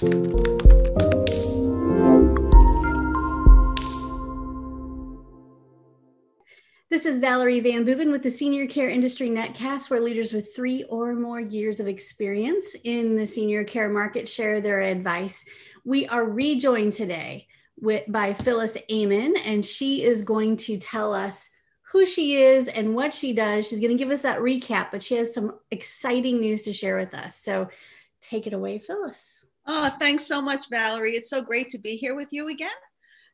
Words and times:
This 0.00 0.12
is 7.04 7.18
Valerie 7.18 7.60
VanBooven 7.60 8.12
with 8.12 8.22
the 8.22 8.30
Senior 8.30 8.68
Care 8.68 8.88
Industry 8.88 9.28
Netcast, 9.28 9.90
where 9.90 10.00
leaders 10.00 10.32
with 10.32 10.54
three 10.54 10.84
or 10.84 11.14
more 11.14 11.40
years 11.40 11.80
of 11.80 11.88
experience 11.88 12.76
in 12.84 13.16
the 13.16 13.26
senior 13.26 13.64
care 13.64 13.88
market 13.88 14.28
share 14.28 14.60
their 14.60 14.82
advice. 14.82 15.44
We 15.84 16.06
are 16.06 16.24
rejoined 16.24 16.92
today 16.92 17.48
with, 17.80 18.04
by 18.06 18.34
Phyllis 18.34 18.76
Ayman, 18.88 19.32
and 19.44 19.64
she 19.64 20.04
is 20.04 20.22
going 20.22 20.58
to 20.58 20.78
tell 20.78 21.12
us 21.12 21.50
who 21.90 22.06
she 22.06 22.36
is 22.36 22.68
and 22.68 22.94
what 22.94 23.12
she 23.12 23.32
does. 23.32 23.66
She's 23.66 23.80
going 23.80 23.98
to 23.98 24.04
give 24.04 24.12
us 24.12 24.22
that 24.22 24.38
recap, 24.38 24.92
but 24.92 25.02
she 25.02 25.16
has 25.16 25.34
some 25.34 25.58
exciting 25.72 26.38
news 26.38 26.62
to 26.62 26.72
share 26.72 26.98
with 26.98 27.14
us. 27.14 27.34
So 27.34 27.68
take 28.20 28.46
it 28.46 28.52
away, 28.52 28.78
Phyllis. 28.78 29.44
Oh, 29.70 29.94
thanks 30.00 30.26
so 30.26 30.40
much, 30.40 30.70
Valerie. 30.70 31.14
It's 31.14 31.28
so 31.28 31.42
great 31.42 31.68
to 31.70 31.78
be 31.78 31.96
here 31.96 32.14
with 32.14 32.32
you 32.32 32.48
again. 32.48 32.70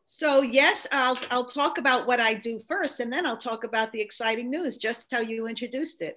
So 0.04 0.42
yes, 0.42 0.84
I'll 0.90 1.18
I'll 1.30 1.44
talk 1.44 1.78
about 1.78 2.08
what 2.08 2.20
I 2.20 2.34
do 2.34 2.60
first, 2.68 2.98
and 2.98 3.10
then 3.10 3.24
I'll 3.24 3.36
talk 3.36 3.62
about 3.62 3.92
the 3.92 4.00
exciting 4.00 4.50
news, 4.50 4.76
just 4.76 5.06
how 5.12 5.20
you 5.20 5.46
introduced 5.46 6.02
it. 6.02 6.16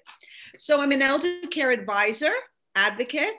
So 0.58 0.82
I'm 0.82 0.92
an 0.92 1.04
elder 1.04 1.42
care 1.52 1.70
advisor, 1.70 2.34
advocate, 2.76 3.38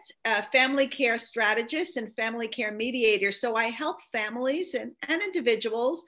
family 0.53 0.87
care 0.87 1.19
strategist, 1.19 1.97
and 1.97 2.15
family 2.15 2.47
care 2.49 2.73
mediator. 2.73 3.33
So 3.33 3.57
I 3.57 3.65
help 3.65 4.01
families 4.13 4.75
and, 4.75 4.93
and 5.09 5.21
individuals 5.21 6.05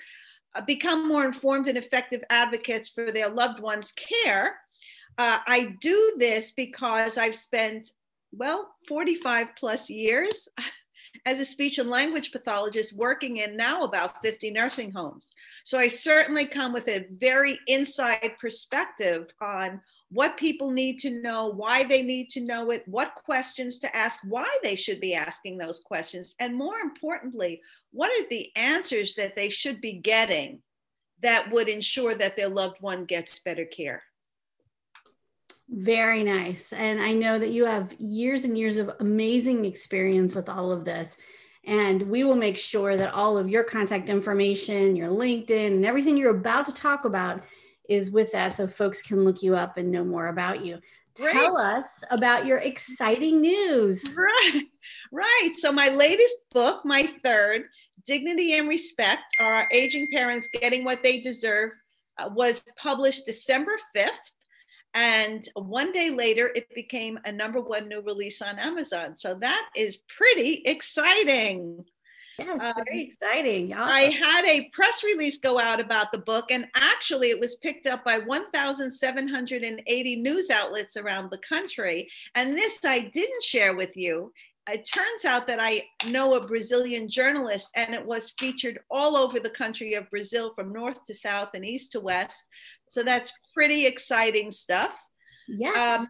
uh, 0.55 0.62
become 0.62 1.09
more 1.09 1.24
informed 1.24 1.66
and 1.66 1.77
effective 1.77 2.23
advocates 2.30 2.88
for 2.88 3.10
their 3.10 3.29
loved 3.29 3.60
ones' 3.60 3.93
care. 3.93 4.57
Uh, 5.18 5.38
I 5.46 5.74
do 5.80 6.15
this 6.16 6.52
because 6.52 7.18
I've 7.18 7.37
spent 7.37 7.91
well 8.33 8.75
45 8.89 9.48
plus 9.57 9.89
years 9.91 10.48
as 11.27 11.41
a 11.41 11.45
speech 11.45 11.79
and 11.79 11.91
language 11.91 12.33
pathologist 12.33 12.96
working 12.96 13.38
in 13.38 13.57
now 13.57 13.82
about 13.82 14.23
50 14.23 14.51
nursing 14.51 14.91
homes. 14.91 15.32
So 15.65 15.79
I 15.79 15.88
certainly 15.88 16.45
come 16.45 16.73
with 16.73 16.88
a 16.88 17.07
very 17.13 17.59
inside 17.66 18.32
perspective 18.40 19.27
on 19.40 19.80
what 20.10 20.37
people 20.37 20.71
need 20.71 20.99
to 21.01 21.10
know, 21.10 21.49
why 21.49 21.85
they 21.85 22.02
need 22.02 22.30
to 22.30 22.40
know 22.40 22.71
it, 22.71 22.87
what 22.87 23.15
questions 23.15 23.79
to 23.79 23.96
ask, 23.96 24.21
why 24.24 24.49
they 24.62 24.74
should 24.74 25.01
be 25.01 25.15
asking 25.15 25.59
those 25.59 25.80
questions, 25.80 26.35
and 26.40 26.57
more 26.57 26.79
importantly, 26.79 27.60
what 27.93 28.10
are 28.10 28.29
the 28.29 28.51
answers 28.57 29.15
that 29.15 29.37
they 29.37 29.49
should 29.49 29.80
be 29.80 29.95
getting 29.95 30.60
that 31.23 31.51
would 31.51 31.68
ensure 31.68 32.15
that 32.15 32.37
their 32.37 32.49
loved 32.49 32.77
one 32.80 33.05
gets 33.05 33.38
better 33.40 33.65
care. 33.65 34.02
Very 35.71 36.24
nice. 36.24 36.73
And 36.73 37.01
I 37.01 37.13
know 37.13 37.38
that 37.38 37.51
you 37.51 37.65
have 37.65 37.95
years 38.01 38.45
and 38.45 38.59
years 38.59 38.76
of 38.76 38.90
amazing 38.99 39.65
experience 39.65 40.35
with 40.35 40.49
all 40.49 40.73
of 40.73 40.85
this. 40.85 41.16
And 41.65 42.02
we 42.02 42.24
will 42.24 42.37
make 42.37 42.57
sure 42.57 42.96
that 42.96 43.15
all 43.15 43.38
of 43.38 43.49
your 43.49 43.62
contact 43.62 44.09
information, 44.09 44.96
your 44.96 45.10
LinkedIn, 45.10 45.68
and 45.68 45.87
everything 45.87 46.16
you're 46.16 46.37
about 46.37 46.66
to 46.66 46.74
talk 46.74 47.04
about 47.04 47.43
is 47.88 48.10
with 48.10 48.32
that 48.32 48.52
so 48.52 48.66
folks 48.66 49.01
can 49.02 49.24
look 49.24 49.43
you 49.43 49.54
up 49.54 49.77
and 49.77 49.90
know 49.90 50.04
more 50.04 50.29
about 50.29 50.65
you. 50.65 50.80
Great. 51.15 51.32
Tell 51.32 51.57
us 51.57 52.02
about 52.10 52.46
your 52.46 52.59
exciting 52.59 53.40
news. 53.40 54.05
Right. 54.16 54.62
Right. 55.12 55.51
So, 55.59 55.73
my 55.73 55.88
latest 55.88 56.37
book, 56.52 56.84
my 56.84 57.02
third, 57.24 57.65
Dignity 58.07 58.55
and 58.55 58.68
Respect 58.68 59.23
Are 59.40 59.52
Our 59.52 59.68
Aging 59.73 60.09
Parents 60.12 60.49
Getting 60.52 60.84
What 60.84 61.02
They 61.02 61.21
Deserve, 61.21 61.73
uh, 62.18 62.30
was 62.32 62.62
published 62.77 63.27
December 63.27 63.77
5th. 63.95 64.32
And 64.94 65.49
one 65.55 65.93
day 65.93 66.10
later, 66.10 66.50
it 66.55 66.72
became 66.75 67.19
a 67.25 67.33
number 67.33 67.60
one 67.60 67.88
new 67.88 68.00
release 68.00 68.43
on 68.43 68.59
Amazon. 68.59 69.15
So 69.15 69.34
that 69.37 69.69
is 69.77 69.99
pretty 70.09 70.62
exciting. 70.65 71.84
Yeah, 72.41 72.56
it's 72.56 72.78
um, 72.78 72.84
very 72.84 73.03
exciting. 73.03 73.75
Awesome. 73.75 73.94
I 73.94 74.00
had 74.03 74.47
a 74.47 74.69
press 74.72 75.05
release 75.05 75.38
go 75.38 75.61
out 75.61 75.81
about 75.81 76.11
the 76.11 76.19
book, 76.19 76.51
and 76.51 76.67
actually, 76.75 77.31
it 77.31 77.39
was 77.39 77.56
picked 77.56 77.87
up 77.87 78.05
by 78.05 78.19
1,780 78.19 80.17
news 80.17 80.51
outlets 80.51 80.97
around 80.97 81.31
the 81.31 81.39
country. 81.39 82.09
And 82.34 82.57
this 82.57 82.78
I 82.84 83.01
didn't 83.01 83.43
share 83.43 83.77
with 83.77 83.97
you. 83.97 84.33
It 84.73 84.89
turns 84.93 85.25
out 85.25 85.47
that 85.49 85.59
I 85.61 85.83
know 86.07 86.35
a 86.35 86.47
Brazilian 86.47 87.09
journalist, 87.09 87.71
and 87.77 87.95
it 87.95 88.05
was 88.05 88.33
featured 88.39 88.81
all 88.91 89.17
over 89.17 89.41
the 89.41 89.51
country 89.51 89.95
of 89.95 90.11
Brazil 90.11 90.53
from 90.55 90.73
north 90.73 91.05
to 91.05 91.15
south 91.15 91.51
and 91.55 91.65
east 91.65 91.93
to 91.93 92.01
west. 92.01 92.43
So 92.89 93.03
that's 93.03 93.33
pretty 93.55 93.87
exciting 93.87 94.51
stuff. 94.51 94.99
Yes. 95.49 96.01
Um, 96.01 96.09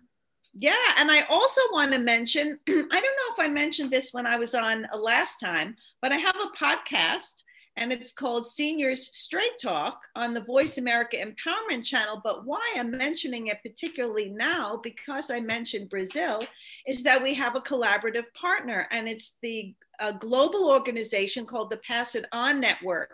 yeah, 0.58 0.74
and 0.98 1.10
I 1.10 1.22
also 1.30 1.60
want 1.72 1.92
to 1.92 1.98
mention 1.98 2.58
I 2.68 2.72
don't 2.72 2.90
know 2.92 3.32
if 3.32 3.38
I 3.38 3.48
mentioned 3.48 3.90
this 3.90 4.12
when 4.12 4.26
I 4.26 4.36
was 4.36 4.54
on 4.54 4.86
last 4.98 5.38
time, 5.38 5.76
but 6.02 6.12
I 6.12 6.16
have 6.16 6.36
a 6.36 6.64
podcast 6.64 7.44
and 7.80 7.92
it's 7.92 8.12
called 8.12 8.46
Seniors 8.46 9.16
Straight 9.16 9.58
Talk 9.60 10.02
on 10.14 10.34
the 10.34 10.42
Voice 10.42 10.76
America 10.78 11.16
Empowerment 11.16 11.82
Channel. 11.82 12.20
But 12.22 12.44
why 12.44 12.60
I'm 12.76 12.90
mentioning 12.90 13.48
it 13.48 13.62
particularly 13.62 14.28
now, 14.28 14.78
because 14.82 15.30
I 15.30 15.40
mentioned 15.40 15.88
Brazil, 15.88 16.42
is 16.86 17.02
that 17.02 17.22
we 17.22 17.34
have 17.34 17.56
a 17.56 17.60
collaborative 17.60 18.26
partner, 18.34 18.86
and 18.90 19.08
it's 19.08 19.34
the 19.42 19.74
a 19.98 20.12
global 20.12 20.68
organization 20.70 21.46
called 21.46 21.70
the 21.70 21.78
Pass 21.78 22.14
It 22.14 22.26
On 22.32 22.60
Network 22.60 23.10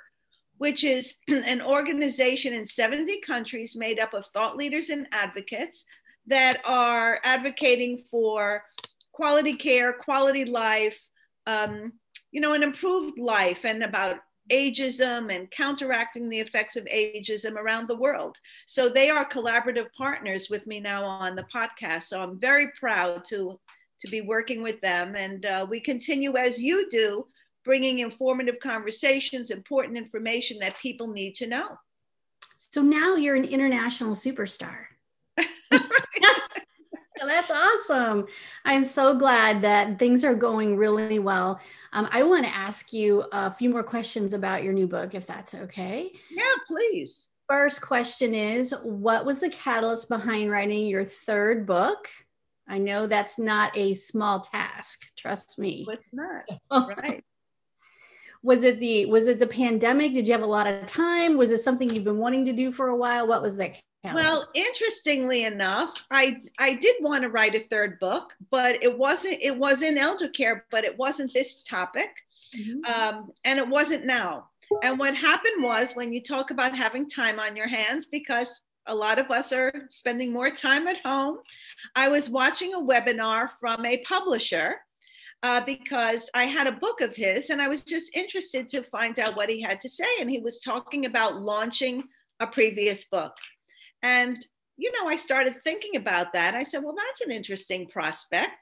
which 0.58 0.84
is 0.84 1.16
an 1.28 1.60
organization 1.62 2.54
in 2.54 2.64
70 2.64 3.20
countries 3.20 3.76
made 3.76 3.98
up 3.98 4.14
of 4.14 4.26
thought 4.26 4.56
leaders 4.56 4.90
and 4.90 5.06
advocates 5.12 5.84
that 6.26 6.60
are 6.64 7.20
advocating 7.24 7.96
for 7.96 8.64
quality 9.12 9.54
care, 9.54 9.92
quality 9.92 10.44
life, 10.44 11.00
um, 11.46 11.92
you 12.32 12.40
know, 12.40 12.52
an 12.52 12.62
improved 12.62 13.18
life 13.18 13.64
and 13.64 13.82
about 13.82 14.18
ageism 14.50 15.34
and 15.34 15.50
counteracting 15.50 16.28
the 16.28 16.40
effects 16.40 16.76
of 16.76 16.84
ageism 16.84 17.54
around 17.56 17.88
the 17.88 17.96
world. 17.96 18.38
So 18.66 18.88
they 18.88 19.10
are 19.10 19.28
collaborative 19.28 19.92
partners 19.96 20.48
with 20.50 20.66
me 20.66 20.80
now 20.80 21.04
on 21.04 21.36
the 21.36 21.46
podcast. 21.52 22.04
So 22.04 22.20
I'm 22.20 22.38
very 22.38 22.70
proud 22.78 23.24
to 23.26 23.58
to 23.98 24.10
be 24.10 24.20
working 24.20 24.62
with 24.62 24.78
them, 24.82 25.16
and 25.16 25.46
uh, 25.46 25.66
we 25.68 25.80
continue 25.80 26.36
as 26.36 26.58
you 26.58 26.86
do 26.90 27.24
bringing 27.64 28.00
informative 28.00 28.60
conversations, 28.60 29.50
important 29.50 29.96
information 29.96 30.58
that 30.60 30.78
people 30.78 31.08
need 31.08 31.34
to 31.34 31.46
know. 31.46 31.78
So 32.58 32.82
now 32.82 33.16
you're 33.16 33.34
an 33.34 33.44
international 33.44 34.14
superstar. 34.14 34.76
That's 37.24 37.50
awesome. 37.50 38.26
I'm 38.64 38.84
so 38.84 39.14
glad 39.14 39.62
that 39.62 39.98
things 39.98 40.24
are 40.24 40.34
going 40.34 40.76
really 40.76 41.18
well. 41.18 41.60
Um, 41.92 42.08
I 42.10 42.22
want 42.22 42.44
to 42.44 42.54
ask 42.54 42.92
you 42.92 43.24
a 43.32 43.52
few 43.52 43.70
more 43.70 43.82
questions 43.82 44.34
about 44.34 44.62
your 44.62 44.72
new 44.72 44.86
book, 44.86 45.14
if 45.14 45.26
that's 45.26 45.54
okay. 45.54 46.12
Yeah, 46.30 46.54
please. 46.66 47.28
First 47.48 47.80
question 47.80 48.34
is 48.34 48.74
What 48.82 49.24
was 49.24 49.38
the 49.38 49.50
catalyst 49.50 50.08
behind 50.08 50.50
writing 50.50 50.86
your 50.86 51.04
third 51.04 51.66
book? 51.66 52.08
I 52.68 52.78
know 52.78 53.06
that's 53.06 53.38
not 53.38 53.76
a 53.76 53.94
small 53.94 54.40
task, 54.40 55.06
trust 55.16 55.58
me. 55.58 55.86
It's 55.88 56.12
not. 56.12 56.44
right 56.98 57.22
was 58.46 58.62
it 58.62 58.78
the 58.78 59.06
was 59.06 59.26
it 59.26 59.40
the 59.40 59.46
pandemic 59.46 60.12
did 60.12 60.28
you 60.28 60.32
have 60.32 60.42
a 60.42 60.46
lot 60.46 60.68
of 60.68 60.86
time 60.86 61.36
was 61.36 61.50
it 61.50 61.58
something 61.58 61.90
you've 61.90 62.04
been 62.04 62.18
wanting 62.18 62.44
to 62.44 62.52
do 62.52 62.70
for 62.70 62.88
a 62.88 62.96
while 62.96 63.26
what 63.26 63.42
was 63.42 63.56
that 63.56 63.74
well 64.04 64.46
interestingly 64.54 65.44
enough 65.44 65.92
i 66.10 66.36
i 66.58 66.74
did 66.74 66.96
want 67.00 67.22
to 67.22 67.28
write 67.28 67.54
a 67.54 67.60
third 67.70 67.98
book 67.98 68.34
but 68.50 68.82
it 68.82 68.96
wasn't 68.96 69.36
it 69.40 69.56
was 69.56 69.82
in 69.82 69.98
elder 69.98 70.28
care 70.28 70.64
but 70.70 70.84
it 70.84 70.96
wasn't 70.96 71.32
this 71.32 71.62
topic 71.62 72.10
mm-hmm. 72.56 72.84
um, 72.92 73.30
and 73.44 73.58
it 73.58 73.68
wasn't 73.68 74.04
now 74.04 74.48
and 74.82 74.98
what 74.98 75.16
happened 75.16 75.62
was 75.62 75.94
when 75.94 76.12
you 76.12 76.22
talk 76.22 76.50
about 76.50 76.76
having 76.76 77.08
time 77.08 77.38
on 77.38 77.56
your 77.56 77.68
hands 77.68 78.06
because 78.06 78.62
a 78.88 78.94
lot 78.94 79.18
of 79.18 79.30
us 79.30 79.52
are 79.52 79.72
spending 79.88 80.32
more 80.32 80.50
time 80.50 80.86
at 80.86 81.04
home 81.04 81.38
i 81.94 82.08
was 82.08 82.30
watching 82.30 82.74
a 82.74 82.80
webinar 82.80 83.50
from 83.60 83.84
a 83.84 83.98
publisher 83.98 84.76
uh, 85.42 85.60
because 85.60 86.30
I 86.34 86.44
had 86.44 86.66
a 86.66 86.72
book 86.72 87.00
of 87.02 87.14
his 87.14 87.50
and 87.50 87.60
I 87.60 87.68
was 87.68 87.82
just 87.82 88.16
interested 88.16 88.68
to 88.70 88.82
find 88.82 89.18
out 89.18 89.36
what 89.36 89.50
he 89.50 89.60
had 89.60 89.80
to 89.82 89.88
say. 89.88 90.08
And 90.18 90.30
he 90.30 90.40
was 90.40 90.60
talking 90.60 91.06
about 91.06 91.42
launching 91.42 92.02
a 92.40 92.46
previous 92.46 93.04
book. 93.04 93.32
And, 94.02 94.36
you 94.76 94.92
know, 94.92 95.08
I 95.08 95.16
started 95.16 95.62
thinking 95.62 95.96
about 95.96 96.32
that. 96.32 96.54
I 96.54 96.62
said, 96.62 96.82
well, 96.82 96.94
that's 96.96 97.20
an 97.22 97.30
interesting 97.30 97.86
prospect. 97.86 98.52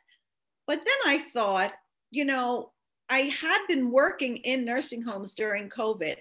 But 0.67 0.81
then 0.85 0.95
I 1.07 1.19
thought, 1.19 1.73
you 2.11 2.25
know, 2.25 2.73
I 3.09 3.21
had 3.21 3.67
been 3.69 3.91
working 3.91 4.39
in 4.39 4.65
nursing 4.65 5.03
homes 5.03 5.35
during 5.35 5.69
COVID. 5.69 6.17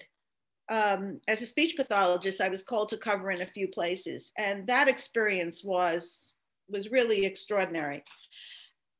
Um, 0.69 1.19
as 1.27 1.42
a 1.42 1.45
speech 1.45 1.75
pathologist, 1.75 2.42
I 2.42 2.50
was 2.50 2.63
called 2.63 2.89
to 2.89 2.98
cover 2.98 3.31
in 3.31 3.42
a 3.42 3.48
few 3.48 3.68
places, 3.68 4.31
and 4.38 4.65
that 4.68 4.88
experience 4.88 5.63
was 5.63 6.33
was 6.69 6.92
really 6.92 7.25
extraordinary. 7.25 8.04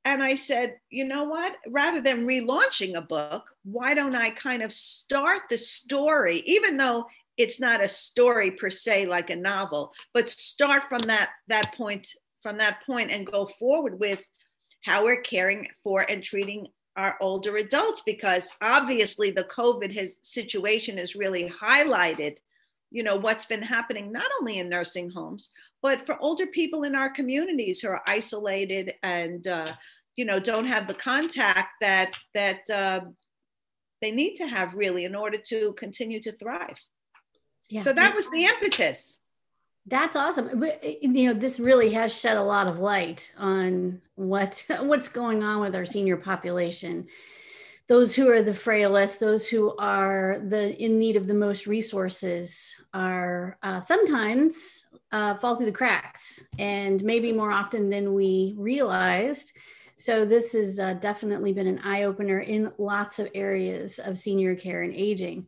And 0.06 0.21
I 0.21 0.36
said, 0.36 0.75
you 0.89 1.06
know 1.06 1.24
what? 1.24 1.56
Rather 1.69 2.01
than 2.01 2.27
relaunching 2.27 2.95
a 2.95 3.01
book, 3.01 3.50
why 3.63 3.94
don't 3.94 4.16
I 4.16 4.31
kind 4.31 4.62
of 4.62 4.74
start 4.74 5.44
the 5.50 5.57
story, 5.57 6.44
even 6.45 6.75
though 6.75 7.06
it's 7.38 7.59
not 7.59 7.83
a 7.83 7.88
story 7.88 8.51
per 8.51 8.69
se 8.69 9.07
like 9.07 9.30
a 9.30 9.35
novel, 9.35 9.91
but 10.13 10.30
start 10.30 10.83
from 10.83 11.00
that 11.00 11.30
that 11.47 11.74
point 11.75 12.07
from 12.41 12.57
that 12.57 12.83
point 12.85 13.09
and 13.09 13.25
go 13.25 13.45
forward 13.45 14.00
with 14.00 14.24
how 14.83 15.03
we're 15.03 15.21
caring 15.21 15.68
for 15.81 16.06
and 16.09 16.24
treating 16.24 16.68
our 16.95 17.15
older 17.21 17.56
adults 17.56 18.01
because 18.06 18.51
obviously 18.62 19.31
the 19.31 19.45
COVID 19.45 19.91
has, 19.94 20.18
situation 20.21 20.97
has 20.97 21.15
really 21.15 21.50
highlighted, 21.50 22.38
you 22.91 23.01
know, 23.01 23.15
what's 23.15 23.45
been 23.45 23.62
happening 23.62 24.12
not 24.12 24.30
only 24.39 24.59
in 24.59 24.69
nursing 24.69 25.09
homes, 25.09 25.50
but 25.81 26.06
for 26.06 26.18
older 26.19 26.45
people 26.45 26.83
in 26.83 26.95
our 26.95 27.09
communities 27.09 27.80
who 27.80 27.88
are 27.88 28.01
isolated 28.06 28.94
and, 29.01 29.47
uh, 29.47 29.74
you 30.15 30.25
know, 30.25 30.39
don't 30.39 30.65
have 30.65 30.85
the 30.85 30.94
contact 30.94 31.69
that 31.81 32.12
that 32.35 32.69
uh, 32.69 33.01
they 34.01 34.12
need 34.12 34.35
to 34.35 34.45
have 34.45 34.75
really 34.75 35.06
in 35.06 35.15
order 35.15 35.39
to 35.47 35.74
continue 35.74 36.21
to 36.21 36.31
thrive. 36.33 36.80
Yeah. 37.69 37.81
So 37.81 37.94
that 37.94 38.15
was 38.15 38.30
the 38.30 38.45
impetus. 38.45 39.18
That's 39.86 40.15
awesome. 40.15 40.63
You 41.01 41.25
know, 41.25 41.33
this 41.33 41.60
really 41.60 41.92
has 41.92 42.18
shed 42.18 42.38
a 42.38 42.44
lot 42.44 42.68
of 42.68 42.80
light 42.80 43.33
on 43.38 44.01
what 44.15 44.63
what's 44.81 45.10
going 45.10 45.44
on 45.44 45.62
with 45.62 45.75
our 45.75 45.86
senior 45.86 46.18
population. 46.18 47.07
Those 47.88 48.15
who 48.15 48.30
are 48.30 48.42
the 48.42 48.54
frailest, 48.54 49.19
those 49.19 49.48
who 49.48 49.75
are 49.77 50.42
the 50.48 50.81
in 50.81 50.98
need 50.98 51.18
of 51.18 51.27
the 51.27 51.33
most 51.33 51.68
resources, 51.68 52.81
are 52.94 53.57
uh, 53.62 53.81
sometimes 53.81 54.86
uh, 55.12 55.36
fall 55.36 55.57
through 55.57 55.66
the 55.66 55.71
cracks, 55.71 56.48
and 56.59 57.04
maybe 57.04 57.33
more 57.33 57.51
often 57.51 57.89
than 57.89 58.13
we 58.13 58.56
realized. 58.57 59.57
So 59.98 60.25
this 60.25 60.54
has 60.54 60.80
uh, 60.80 60.95
definitely 60.95 61.54
been 61.54 61.68
an 61.68 61.80
eye 61.80 62.04
opener 62.04 62.39
in 62.39 62.71
lots 62.77 63.19
of 63.19 63.30
areas 63.36 64.00
of 64.00 64.18
senior 64.18 64.56
care 64.56 64.81
and 64.81 64.94
aging 64.94 65.48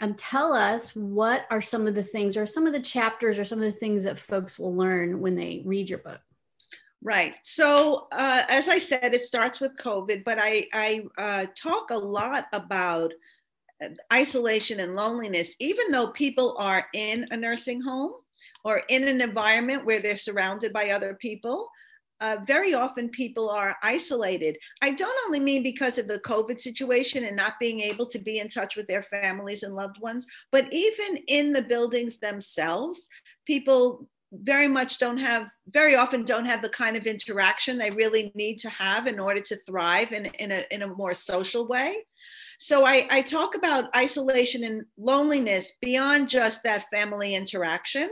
um, 0.00 0.14
tell 0.14 0.52
us 0.52 0.94
what 0.94 1.46
are 1.50 1.62
some 1.62 1.86
of 1.86 1.94
the 1.94 2.02
things 2.02 2.36
or 2.36 2.46
some 2.46 2.66
of 2.66 2.72
the 2.72 2.80
chapters 2.80 3.38
or 3.38 3.44
some 3.44 3.58
of 3.58 3.64
the 3.64 3.78
things 3.78 4.04
that 4.04 4.18
folks 4.18 4.58
will 4.58 4.74
learn 4.74 5.20
when 5.20 5.34
they 5.34 5.62
read 5.64 5.88
your 5.88 6.00
book? 6.00 6.20
Right. 7.02 7.34
So 7.42 8.08
uh, 8.12 8.44
as 8.48 8.68
i 8.68 8.78
said 8.78 9.14
it 9.14 9.20
starts 9.20 9.60
with 9.60 9.76
covid 9.76 10.24
but 10.24 10.38
i, 10.40 10.64
I 10.72 11.04
uh, 11.18 11.46
talk 11.54 11.90
a 11.90 11.98
lot 11.98 12.46
about 12.52 13.12
uh, 13.82 13.88
isolation 14.12 14.80
and 14.80 14.96
loneliness 14.96 15.54
even 15.60 15.90
though 15.90 16.08
people 16.08 16.56
are 16.58 16.86
in 16.94 17.26
a 17.30 17.36
nursing 17.36 17.80
home 17.80 18.12
or 18.64 18.82
in 18.88 19.06
an 19.06 19.20
environment 19.20 19.84
where 19.84 20.00
they're 20.00 20.16
surrounded 20.16 20.72
by 20.72 20.90
other 20.90 21.14
people 21.14 21.68
uh, 22.20 22.38
very 22.46 22.74
often 22.74 23.08
people 23.08 23.50
are 23.50 23.76
isolated. 23.82 24.56
I 24.82 24.92
don't 24.92 25.16
only 25.26 25.40
mean 25.40 25.62
because 25.62 25.98
of 25.98 26.08
the 26.08 26.20
COVID 26.20 26.60
situation 26.60 27.24
and 27.24 27.36
not 27.36 27.58
being 27.60 27.80
able 27.80 28.06
to 28.06 28.18
be 28.18 28.38
in 28.38 28.48
touch 28.48 28.76
with 28.76 28.86
their 28.86 29.02
families 29.02 29.62
and 29.62 29.74
loved 29.74 30.00
ones, 30.00 30.26
but 30.52 30.72
even 30.72 31.18
in 31.28 31.52
the 31.52 31.62
buildings 31.62 32.18
themselves, 32.18 33.08
people 33.46 34.08
very 34.32 34.68
much 34.68 34.98
don't 34.98 35.18
have, 35.18 35.46
very 35.68 35.94
often 35.94 36.24
don't 36.24 36.46
have 36.46 36.62
the 36.62 36.68
kind 36.68 36.96
of 36.96 37.06
interaction 37.06 37.78
they 37.78 37.90
really 37.90 38.32
need 38.34 38.58
to 38.58 38.68
have 38.68 39.06
in 39.06 39.20
order 39.20 39.40
to 39.40 39.56
thrive 39.66 40.12
in, 40.12 40.26
in, 40.26 40.50
a, 40.50 40.64
in 40.70 40.82
a 40.82 40.88
more 40.88 41.14
social 41.14 41.66
way. 41.66 41.96
So 42.58 42.86
I, 42.86 43.06
I 43.10 43.22
talk 43.22 43.54
about 43.54 43.94
isolation 43.94 44.64
and 44.64 44.82
loneliness 44.96 45.72
beyond 45.80 46.28
just 46.28 46.62
that 46.62 46.88
family 46.92 47.34
interaction. 47.34 48.10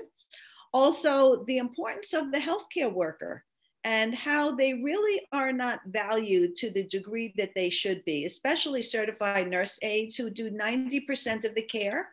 Also, 0.72 1.44
the 1.46 1.58
importance 1.58 2.12
of 2.12 2.32
the 2.32 2.38
healthcare 2.38 2.93
worker 2.93 3.44
and 3.84 4.14
how 4.14 4.55
they 4.55 4.75
really 4.75 5.26
are 5.32 5.52
not 5.52 5.81
valued 5.87 6.55
to 6.56 6.70
the 6.70 6.84
degree 6.84 7.34
that 7.37 7.55
they 7.55 7.69
should 7.69 8.05
be, 8.05 8.25
especially 8.25 8.82
certified 8.82 9.50
nurse 9.50 9.79
aides 9.82 10.17
who 10.17 10.31
do 10.31 10.50
90% 10.50 11.44
of 11.44 11.55
the 11.55 11.62
care 11.62 12.08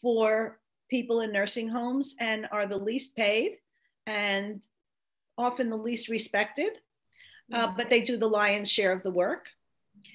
for 0.00 0.58
people 0.90 1.20
in 1.20 1.32
nursing 1.32 1.68
homes 1.68 2.16
and 2.18 2.48
are 2.50 2.66
the 2.66 2.76
least 2.76 3.16
paid 3.16 3.56
and 4.06 4.66
often 5.38 5.70
the 5.70 5.76
least 5.76 6.08
respected, 6.08 6.78
uh, 7.52 7.68
but 7.76 7.88
they 7.88 8.02
do 8.02 8.16
the 8.16 8.28
lion's 8.28 8.70
share 8.70 8.92
of 8.92 9.02
the 9.02 9.10
work. 9.10 9.48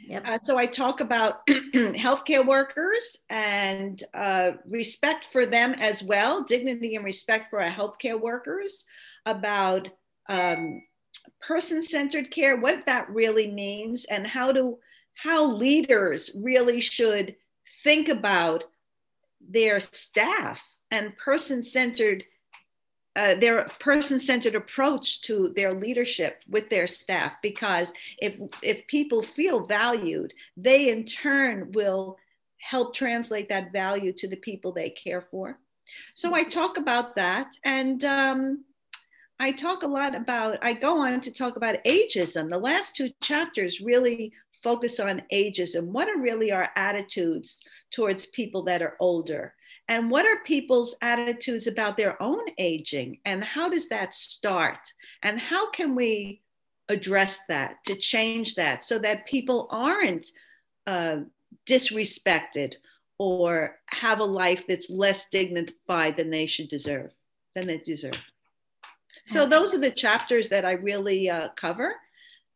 Yep. 0.07 0.27
Uh, 0.27 0.37
so 0.39 0.57
I 0.57 0.65
talk 0.65 0.99
about 0.99 1.45
healthcare 1.47 2.45
workers 2.45 3.17
and 3.29 4.03
uh, 4.13 4.51
respect 4.65 5.25
for 5.25 5.45
them 5.45 5.73
as 5.79 6.03
well, 6.03 6.43
dignity 6.43 6.95
and 6.95 7.05
respect 7.05 7.49
for 7.49 7.61
our 7.61 7.69
healthcare 7.69 8.19
workers, 8.19 8.83
about 9.25 9.87
um, 10.29 10.81
person-centered 11.41 12.31
care, 12.31 12.57
what 12.57 12.85
that 12.85 13.09
really 13.09 13.51
means, 13.51 14.05
and 14.05 14.25
how 14.25 14.51
to 14.51 14.77
how 15.13 15.51
leaders 15.51 16.29
really 16.35 16.79
should 16.79 17.35
think 17.83 18.07
about 18.07 18.65
their 19.41 19.79
staff 19.79 20.75
and 20.91 21.17
person-centered 21.17 22.23
uh, 23.15 23.33
their 23.33 23.63
person-centered 23.79 24.53
approach 24.53 25.23
to 25.23 25.49
their 25.55 25.73
leadership 25.73 26.43
with 26.47 26.69
their 26.69 26.85
staff. 26.85 27.35
Because 27.41 27.91
if 28.19 28.39
if 28.61 28.85
people 28.87 29.23
feel 29.23 29.65
valued 29.65 30.33
they 30.55 30.89
in 30.89 31.03
turn 31.03 31.71
will 31.71 32.17
help 32.59 32.93
translate 32.93 33.49
that 33.49 33.71
value 33.71 34.11
to 34.11 34.27
the 34.27 34.35
people 34.35 34.71
they 34.71 34.89
care 34.89 35.21
for. 35.21 35.59
So 36.13 36.33
i 36.35 36.43
talk 36.43 36.77
about 36.77 37.15
that 37.15 37.55
and 37.63 38.03
um, 38.03 38.65
I 39.39 39.51
talk 39.51 39.83
a 39.83 39.87
lot 39.87 40.15
about, 40.15 40.57
I 40.61 40.73
go 40.73 40.99
on 40.99 41.21
to 41.21 41.31
talk 41.31 41.57
about 41.57 41.83
ageism. 41.85 42.49
The 42.49 42.57
last 42.57 42.95
two 42.95 43.11
chapters 43.21 43.81
really 43.81 44.33
focus 44.63 44.99
on 44.99 45.21
ageism. 45.31 45.85
What 45.85 46.09
are 46.09 46.19
really 46.19 46.51
our 46.51 46.69
attitudes 46.75 47.63
towards 47.91 48.25
people 48.27 48.63
that 48.63 48.81
are 48.81 48.97
older? 48.99 49.53
And 49.87 50.09
what 50.09 50.25
are 50.25 50.43
people's 50.43 50.95
attitudes 51.01 51.67
about 51.67 51.97
their 51.97 52.21
own 52.21 52.43
aging? 52.57 53.19
And 53.25 53.43
how 53.43 53.69
does 53.69 53.87
that 53.89 54.13
start? 54.13 54.79
And 55.23 55.39
how 55.39 55.69
can 55.69 55.95
we 55.95 56.41
address 56.89 57.39
that 57.47 57.77
to 57.85 57.95
change 57.95 58.55
that 58.55 58.81
so 58.81 58.97
that 58.99 59.27
people 59.27 59.67
aren't 59.69 60.27
uh, 60.87 61.17
disrespected 61.65 62.73
or 63.19 63.77
have 63.87 64.19
a 64.19 64.25
life 64.25 64.65
that's 64.67 64.89
less 64.89 65.27
dignified 65.29 66.17
than 66.17 66.29
they 66.29 66.45
should 66.45 66.69
deserve, 66.69 67.13
than 67.53 67.67
they 67.67 67.77
deserve? 67.77 68.19
So 69.27 69.45
those 69.45 69.73
are 69.73 69.79
the 69.79 69.91
chapters 69.91 70.49
that 70.49 70.65
I 70.65 70.73
really 70.73 71.29
uh, 71.29 71.49
cover. 71.55 71.95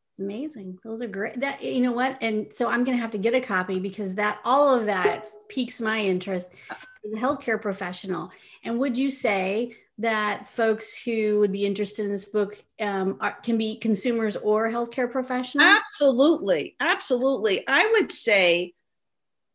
It's 0.10 0.20
amazing. 0.20 0.80
Those 0.84 1.02
are 1.02 1.08
great. 1.08 1.40
That 1.40 1.62
you 1.62 1.82
know 1.82 1.92
what? 1.92 2.18
And 2.22 2.54
so 2.54 2.70
I'm 2.70 2.84
going 2.84 2.98
to 2.98 3.02
have 3.02 3.12
to 3.12 3.18
get 3.18 3.34
a 3.34 3.42
copy 3.42 3.80
because 3.80 4.16
that 4.16 4.40
all 4.44 4.74
of 4.74 4.86
that 4.86 5.28
piques 5.50 5.82
my 5.82 6.00
interest 6.00 6.54
as 6.70 7.14
a 7.14 7.18
healthcare 7.18 7.62
professional. 7.62 8.32
And 8.64 8.80
would 8.80 8.98
you 8.98 9.12
say 9.12 9.74
that 9.98 10.48
folks 10.48 11.00
who 11.02 11.40
would 11.40 11.52
be 11.52 11.66
interested 11.66 12.06
in 12.06 12.12
this 12.12 12.26
book 12.26 12.58
um, 12.80 13.18
are, 13.22 13.34
can 13.42 13.58
be 13.58 13.78
consumers 13.78 14.36
or 14.36 14.70
healthcare 14.70 15.12
professionals? 15.12 15.80
Absolutely, 15.80 16.76
absolutely. 16.80 17.68
I 17.68 17.90
would 17.98 18.12
say 18.12 18.74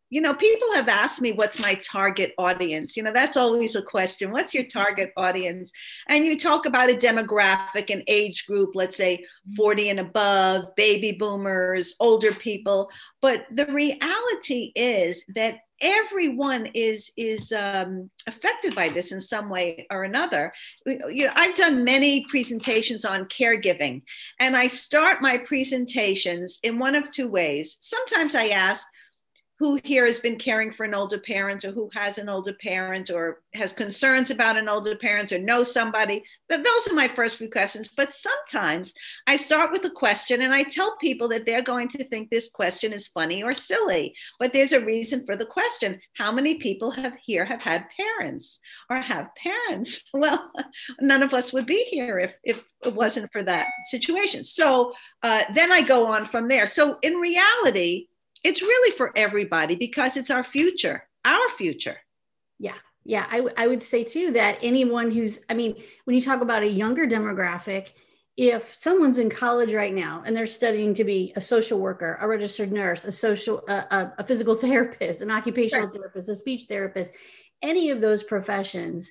you 0.09 0.21
know, 0.21 0.35
people 0.35 0.73
have 0.75 0.89
asked 0.89 1.21
me 1.21 1.33
what's 1.33 1.59
my 1.59 1.75
target 1.77 2.33
audience. 2.39 2.97
You 2.97 3.03
know, 3.03 3.13
that's 3.13 3.37
always 3.37 3.75
a 3.75 3.83
question. 3.83 4.31
What's 4.31 4.55
your 4.55 4.65
target 4.65 5.13
audience? 5.17 5.73
And 6.09 6.25
you 6.25 6.39
talk 6.39 6.67
about 6.67 6.91
a 6.91 6.95
demographic, 6.95 7.91
and 7.91 8.03
age 8.07 8.47
group, 8.47 8.71
let's 8.75 8.97
say 8.97 9.25
40 9.57 9.91
and 9.91 10.01
above, 10.01 10.75
baby 10.77 11.13
boomers, 11.13 11.95
older 11.99 12.33
people. 12.33 12.91
But 13.21 13.47
the 13.51 13.67
reality 13.67 14.73
is 14.77 15.25
that 15.35 15.59
everyone 15.81 16.67
is 16.75 17.11
is 17.17 17.53
um, 17.53 18.09
affected 18.27 18.75
by 18.75 18.89
this 18.89 19.13
in 19.13 19.21
some 19.21 19.51
way 19.51 19.87
or 19.91 20.05
another 20.05 20.51
you 20.87 21.27
know 21.27 21.33
i've 21.35 21.55
done 21.55 21.85
many 21.85 22.25
presentations 22.31 23.05
on 23.05 23.27
caregiving 23.27 24.01
and 24.41 24.57
i 24.57 24.67
start 24.67 25.21
my 25.21 25.37
presentations 25.37 26.59
in 26.63 26.79
one 26.79 26.95
of 26.95 27.13
two 27.13 27.29
ways 27.29 27.77
sometimes 27.81 28.35
i 28.35 28.47
ask 28.49 28.87
who 29.59 29.81
here 29.85 30.07
has 30.07 30.19
been 30.19 30.37
caring 30.37 30.71
for 30.71 30.85
an 30.85 30.95
older 30.95 31.19
parent 31.19 31.65
or 31.65 31.73
who 31.73 31.89
has 31.95 32.19
an 32.19 32.29
older 32.29 32.53
parent 32.53 33.11
or 33.11 33.43
has 33.55 33.73
concerns 33.73 34.31
about 34.31 34.57
an 34.57 34.69
older 34.69 34.97
parent 34.97 35.33
or 35.33 35.39
knows 35.39 35.73
somebody? 35.73 36.23
Those 36.49 36.89
are 36.91 36.95
my 36.95 37.09
first 37.09 37.37
few 37.37 37.51
questions. 37.51 37.89
But 37.89 38.13
sometimes 38.13 38.93
i 39.27 39.37
start 39.37 39.73
with 39.73 39.85
a 39.85 39.91
question 39.91 40.43
and 40.43 40.55
i 40.55 40.63
tell 40.63 40.97
people 40.97 41.29
that 41.29 41.47
they're 41.47 41.63
going 41.63 41.89
to 41.89 42.05
think 42.05 42.31
this 42.31 42.49
question 42.49 42.93
is 42.93 43.09
funny 43.09 43.43
or 43.43 43.55
silly 43.55 44.15
but 44.39 44.53
there's 44.53 44.73
a 44.73 44.85
reason 44.85 45.25
for 45.25 45.37
the 45.37 45.47
question. 45.47 46.01
How 46.15 46.33
many 46.33 46.57
people 46.57 46.91
have 46.91 47.17
here 47.23 47.45
have 47.45 47.63
had 47.63 47.87
parents 47.97 48.61
or 48.91 48.97
have 48.97 49.35
parents? 49.35 50.05
Well 50.17 50.51
none 51.01 51.23
of 51.23 51.35
us 51.35 51.53
would 51.53 51.67
be 51.67 51.85
here 51.91 52.19
if, 52.19 52.39
if 52.43 52.63
it 52.85 52.95
wasn't 52.95 53.31
for 53.33 53.43
that 53.43 53.69
situation. 53.91 54.45
So 54.45 54.93
uh, 55.23 55.43
then 55.55 55.73
i 55.73 55.83
go 55.83 56.07
on 56.07 56.25
from 56.25 56.49
there. 56.49 56.67
So 56.67 56.99
in 57.03 57.15
reality 57.15 58.07
it's 58.47 58.63
really 58.63 58.97
for 58.97 59.13
everybody 59.17 59.75
because 59.75 60.17
it's 60.17 60.31
our 60.31 60.45
future, 60.45 61.03
our 61.25 61.49
future. 61.59 61.99
Yeah. 62.61 62.77
Yeah. 63.05 63.27
I, 63.29 63.39
w- 63.39 63.55
I 63.57 63.67
would 63.67 63.83
say 63.83 64.05
too 64.05 64.31
that 64.33 64.59
anyone 64.63 65.11
who's, 65.11 65.45
I 65.51 65.55
mean, 65.55 65.75
when 66.05 66.15
you 66.15 66.23
talk 66.23 66.41
about 66.43 66.63
a 66.63 66.69
younger 66.69 67.09
demographic, 67.09 67.91
if 68.37 68.73
someone's 68.73 69.19
in 69.19 69.31
college 69.31 69.75
right 69.75 69.93
now 69.93 70.23
and 70.25 70.37
they're 70.37 70.47
studying 70.47 70.95
to 70.95 71.03
be 71.03 71.33
a 71.35 71.41
social 71.41 71.81
worker, 71.81 72.19
a 72.21 72.29
registered 72.29 72.71
nurse, 72.71 73.05
a 73.05 73.11
social, 73.11 73.65
uh, 73.67 74.11
a, 74.17 74.23
physical 74.23 74.55
therapist, 74.67 75.23
an 75.23 75.31
occupational 75.33 75.87
sure. 75.87 75.93
therapist, 75.93 76.29
a 76.29 76.35
speech 76.37 76.65
therapist, 76.69 77.15
any 77.63 77.91
of 77.91 78.01
those 78.01 78.23
professions, 78.23 79.11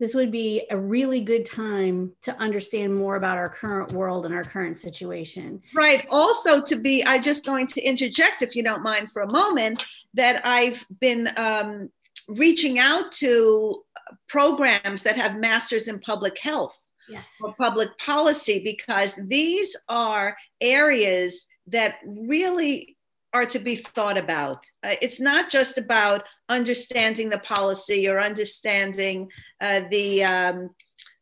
this 0.00 0.14
would 0.14 0.32
be 0.32 0.66
a 0.70 0.76
really 0.76 1.20
good 1.20 1.44
time 1.44 2.12
to 2.22 2.34
understand 2.38 2.94
more 2.94 3.16
about 3.16 3.36
our 3.36 3.48
current 3.48 3.92
world 3.92 4.24
and 4.24 4.34
our 4.34 4.42
current 4.42 4.76
situation. 4.76 5.60
Right. 5.74 6.06
Also, 6.10 6.60
to 6.62 6.76
be, 6.76 7.04
I'm 7.06 7.22
just 7.22 7.44
going 7.44 7.66
to 7.68 7.82
interject, 7.82 8.40
if 8.40 8.56
you 8.56 8.62
don't 8.62 8.82
mind, 8.82 9.10
for 9.10 9.22
a 9.22 9.30
moment, 9.30 9.84
that 10.14 10.40
I've 10.46 10.84
been 11.00 11.28
um, 11.36 11.90
reaching 12.28 12.78
out 12.78 13.12
to 13.12 13.82
programs 14.26 15.02
that 15.02 15.16
have 15.16 15.38
masters 15.38 15.86
in 15.86 15.98
public 16.00 16.38
health 16.38 16.76
yes. 17.08 17.36
or 17.42 17.52
public 17.58 17.96
policy 17.98 18.60
because 18.64 19.14
these 19.26 19.76
are 19.88 20.34
areas 20.62 21.46
that 21.66 21.96
really 22.06 22.96
are 23.32 23.46
to 23.46 23.58
be 23.58 23.76
thought 23.76 24.18
about. 24.18 24.70
Uh, 24.82 24.94
it's 25.00 25.20
not 25.20 25.50
just 25.50 25.78
about 25.78 26.24
understanding 26.48 27.28
the 27.28 27.38
policy 27.38 28.08
or 28.08 28.20
understanding 28.20 29.28
uh, 29.60 29.82
the 29.90 30.24
um, 30.24 30.70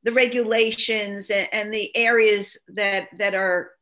the 0.05 0.13
regulations 0.13 1.31
and, 1.31 1.49
and, 1.53 1.75
the 1.75 1.95
areas 1.97 2.57
that 2.69 3.09
that 3.17 3.35
are 3.35 3.73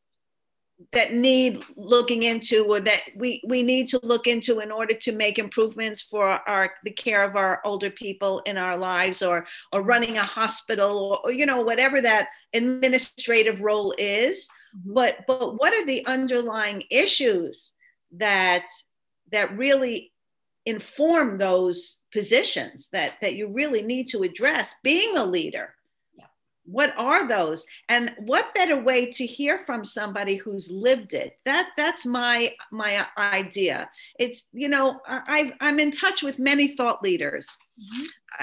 that 0.93 1.15
need 1.15 1.63
looking 1.77 2.25
into 2.25 2.65
or 2.65 2.81
that 2.81 3.01
we 3.17 3.43
we 3.47 3.63
need 3.63 3.89
to 3.89 4.01
look 4.03 4.27
into 4.27 4.61
in 4.61 4.71
order 4.71 4.95
to 4.95 5.13
make 5.13 5.39
improvements 5.39 6.03
for 6.03 6.27
our 6.27 6.73
the 6.85 6.91
care 6.91 7.23
of 7.23 7.35
our 7.35 7.61
older 7.65 7.91
people 7.91 8.41
in 8.41 8.59
our 8.59 8.77
lives 8.77 9.23
or 9.23 9.47
or 9.73 9.83
running 9.83 10.19
a 10.19 10.23
hospital 10.23 10.99
or, 10.99 11.19
or 11.25 11.33
you 11.33 11.47
know 11.47 11.63
whatever 11.63 12.03
that 12.03 12.29
administrative 12.53 13.63
role 13.63 13.95
is 13.97 14.49
mm-hmm. 14.77 14.93
but 14.93 15.25
but 15.27 15.59
what 15.59 15.73
are 15.73 15.87
the 15.87 16.05
underlying 16.07 16.83
issues 16.91 17.73
that 18.13 18.67
that 19.33 19.57
really 19.57 20.13
inform 20.67 21.39
those 21.39 21.99
positions 22.13 22.89
that 22.93 23.15
that 23.23 23.37
you 23.37 23.49
really 23.49 23.83
need 23.83 24.09
to 24.09 24.23
address 24.23 24.75
being 24.83 25.17
a 25.17 25.25
leader. 25.25 25.75
Yeah. 26.19 26.25
what 26.65 26.93
are 26.99 27.29
those? 27.29 27.65
And 27.89 28.13
what 28.19 28.55
better 28.55 28.81
way 28.83 29.07
to 29.13 29.25
hear 29.25 29.59
from 29.59 29.85
somebody 29.85 30.35
who's 30.35 30.69
lived 30.71 31.15
it? 31.15 31.39
That 31.45 31.71
that's 31.77 32.05
my 32.05 32.53
my 32.73 33.07
idea. 33.17 33.89
It's 34.19 34.45
you 34.53 34.69
know 34.69 35.01
i 35.07 35.53
i'm 35.61 35.79
in 35.79 35.93
touch 35.93 36.23
with 36.23 36.39
many 36.39 36.69
thought 36.69 37.03
leaders. 37.03 37.47
Mm-hmm. 37.79 38.03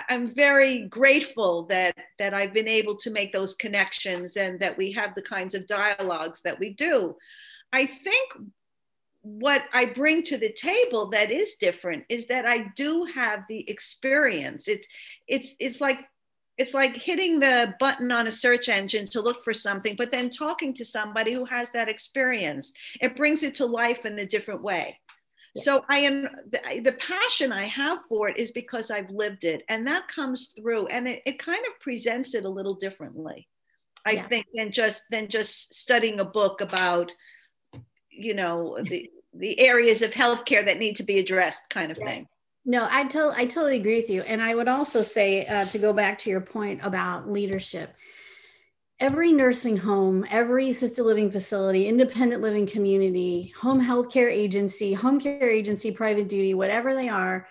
i'm 0.09 0.35
very 0.35 0.85
grateful 0.89 1.63
that 1.63 1.95
that 2.19 2.35
i've 2.35 2.53
been 2.53 2.67
able 2.67 2.95
to 2.97 3.09
make 3.09 3.33
those 3.33 3.55
connections 3.55 4.37
and 4.37 4.59
that 4.59 4.77
we 4.77 4.91
have 4.91 5.15
the 5.15 5.23
kinds 5.23 5.55
of 5.55 5.67
dialogues 5.67 6.41
that 6.41 6.59
we 6.59 6.73
do. 6.73 7.15
I 7.73 7.87
think 7.87 8.33
what 9.23 9.63
I 9.73 9.85
bring 9.85 10.21
to 10.23 10.37
the 10.37 10.51
table 10.51 11.09
that 11.11 11.31
is 11.31 11.55
different 11.55 12.03
is 12.09 12.25
that 12.27 12.45
I 12.45 12.67
do 12.75 13.05
have 13.05 13.45
the 13.47 13.67
experience. 13.69 14.67
It's 14.67 14.87
it's 15.27 15.55
it's 15.59 15.81
like 15.81 15.99
it's 16.57 16.73
like 16.73 16.95
hitting 16.95 17.39
the 17.39 17.73
button 17.79 18.11
on 18.11 18.27
a 18.27 18.31
search 18.31 18.69
engine 18.69 19.05
to 19.07 19.21
look 19.21 19.43
for 19.43 19.53
something, 19.53 19.95
but 19.95 20.11
then 20.11 20.29
talking 20.29 20.73
to 20.75 20.85
somebody 20.85 21.31
who 21.33 21.45
has 21.45 21.69
that 21.71 21.89
experience. 21.89 22.71
It 23.01 23.15
brings 23.15 23.43
it 23.43 23.55
to 23.55 23.65
life 23.65 24.05
in 24.05 24.19
a 24.19 24.25
different 24.25 24.61
way. 24.61 24.99
Yes. 25.55 25.65
So 25.65 25.83
I 25.89 25.99
am 25.99 26.27
the, 26.49 26.81
the, 26.81 26.93
passion 26.93 27.51
I 27.51 27.65
have 27.65 28.01
for 28.09 28.27
it 28.27 28.37
is 28.37 28.51
because 28.51 28.91
I've 28.91 29.09
lived 29.09 29.45
it, 29.45 29.63
and 29.69 29.87
that 29.87 30.07
comes 30.07 30.51
through, 30.55 30.87
and 30.87 31.07
it, 31.07 31.21
it 31.25 31.39
kind 31.39 31.63
of 31.65 31.79
presents 31.79 32.33
it 32.35 32.45
a 32.45 32.49
little 32.49 32.73
differently. 32.73 33.47
I 34.05 34.11
yeah. 34.11 34.27
think 34.27 34.47
than 34.53 34.71
just 34.71 35.03
than 35.11 35.29
just 35.29 35.73
studying 35.73 36.19
a 36.19 36.25
book 36.25 36.59
about 36.59 37.11
you 38.15 38.33
know 38.33 38.77
the 38.81 39.09
the 39.33 39.59
areas 39.59 40.01
of 40.01 40.11
healthcare 40.11 40.65
that 40.65 40.79
need 40.79 40.95
to 40.97 41.03
be 41.03 41.19
addressed 41.19 41.69
kind 41.69 41.91
of 41.91 41.97
thing. 41.97 42.27
No 42.65 42.87
i 42.89 43.03
totally 43.03 43.35
i 43.37 43.45
totally 43.45 43.77
agree 43.77 43.99
with 44.01 44.09
you. 44.09 44.21
And 44.21 44.41
i 44.41 44.55
would 44.55 44.67
also 44.67 45.01
say 45.01 45.45
uh, 45.45 45.65
to 45.65 45.77
go 45.77 45.93
back 45.93 46.17
to 46.19 46.29
your 46.29 46.41
point 46.41 46.81
about 46.83 47.29
leadership 47.29 47.95
every 48.99 49.33
nursing 49.33 49.75
home 49.75 50.25
every 50.29 50.69
assisted 50.69 51.03
living 51.03 51.31
facility 51.31 51.87
independent 51.87 52.41
living 52.41 52.67
community 52.67 53.51
home 53.57 53.79
health 53.79 54.11
care 54.11 54.29
agency 54.29 54.93
home 54.93 55.19
care 55.19 55.49
agency 55.49 55.91
private 55.91 56.29
duty 56.29 56.53
whatever 56.53 56.93
they 56.93 57.09
are 57.09 57.47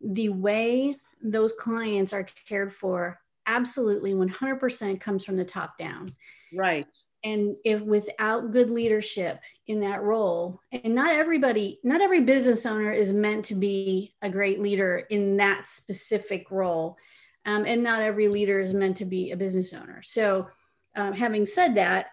the 0.00 0.28
way 0.28 0.96
those 1.22 1.52
clients 1.54 2.12
are 2.12 2.26
cared 2.46 2.72
for 2.72 3.18
absolutely 3.46 4.12
100% 4.12 5.00
comes 5.00 5.24
from 5.24 5.36
the 5.36 5.44
top 5.44 5.78
down. 5.78 6.06
Right 6.52 6.86
and 7.26 7.56
if 7.64 7.80
without 7.80 8.52
good 8.52 8.70
leadership 8.70 9.40
in 9.66 9.80
that 9.80 10.02
role 10.02 10.60
and 10.70 10.94
not 10.94 11.12
everybody 11.12 11.80
not 11.82 12.00
every 12.00 12.20
business 12.20 12.64
owner 12.64 12.92
is 12.92 13.12
meant 13.12 13.44
to 13.44 13.56
be 13.56 14.14
a 14.22 14.30
great 14.30 14.60
leader 14.60 14.98
in 15.10 15.36
that 15.36 15.66
specific 15.66 16.50
role. 16.50 16.96
Um, 17.44 17.64
and 17.64 17.82
not 17.82 18.02
every 18.02 18.28
leader 18.28 18.58
is 18.58 18.74
meant 18.74 18.96
to 18.96 19.04
be 19.04 19.30
a 19.30 19.36
business 19.36 19.72
owner. 19.72 20.02
So 20.02 20.48
um, 20.96 21.12
having 21.12 21.46
said 21.46 21.74
that 21.74 22.06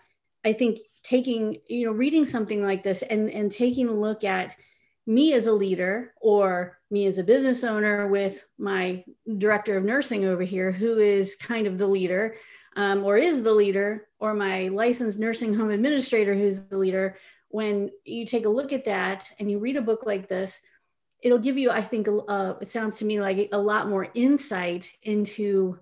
i 0.45 0.53
think 0.53 0.79
taking 1.03 1.57
you 1.67 1.85
know 1.85 1.93
reading 1.93 2.25
something 2.25 2.63
like 2.63 2.83
this 2.83 3.01
and 3.03 3.29
and 3.29 3.51
taking 3.51 3.87
a 3.87 3.93
look 3.93 4.23
at 4.23 4.55
me 5.05 5.33
as 5.33 5.47
a 5.47 5.53
leader 5.53 6.13
or 6.21 6.79
me 6.89 7.05
as 7.05 7.17
a 7.17 7.23
business 7.23 7.63
owner 7.63 8.07
with 8.07 8.45
my 8.57 9.03
director 9.37 9.77
of 9.77 9.83
nursing 9.83 10.25
over 10.25 10.43
here 10.43 10.71
who 10.71 10.97
is 10.97 11.35
kind 11.35 11.67
of 11.67 11.77
the 11.77 11.87
leader 11.87 12.35
um, 12.75 13.03
or 13.03 13.17
is 13.17 13.43
the 13.43 13.53
leader, 13.53 14.07
or 14.19 14.33
my 14.33 14.67
licensed 14.69 15.19
nursing 15.19 15.53
home 15.53 15.69
administrator 15.69 16.33
who's 16.33 16.67
the 16.67 16.77
leader, 16.77 17.17
when 17.49 17.91
you 18.03 18.25
take 18.25 18.45
a 18.45 18.49
look 18.49 18.73
at 18.73 18.85
that 18.85 19.31
and 19.39 19.49
you 19.49 19.59
read 19.59 19.77
a 19.77 19.81
book 19.81 20.05
like 20.05 20.27
this, 20.27 20.61
it'll 21.21 21.39
give 21.39 21.57
you, 21.57 21.69
I 21.69 21.81
think, 21.81 22.07
uh, 22.27 22.53
it 22.59 22.67
sounds 22.67 22.97
to 22.97 23.05
me 23.05 23.21
like 23.21 23.49
a 23.51 23.57
lot 23.57 23.89
more 23.89 24.07
insight 24.13 24.91
into 25.03 25.79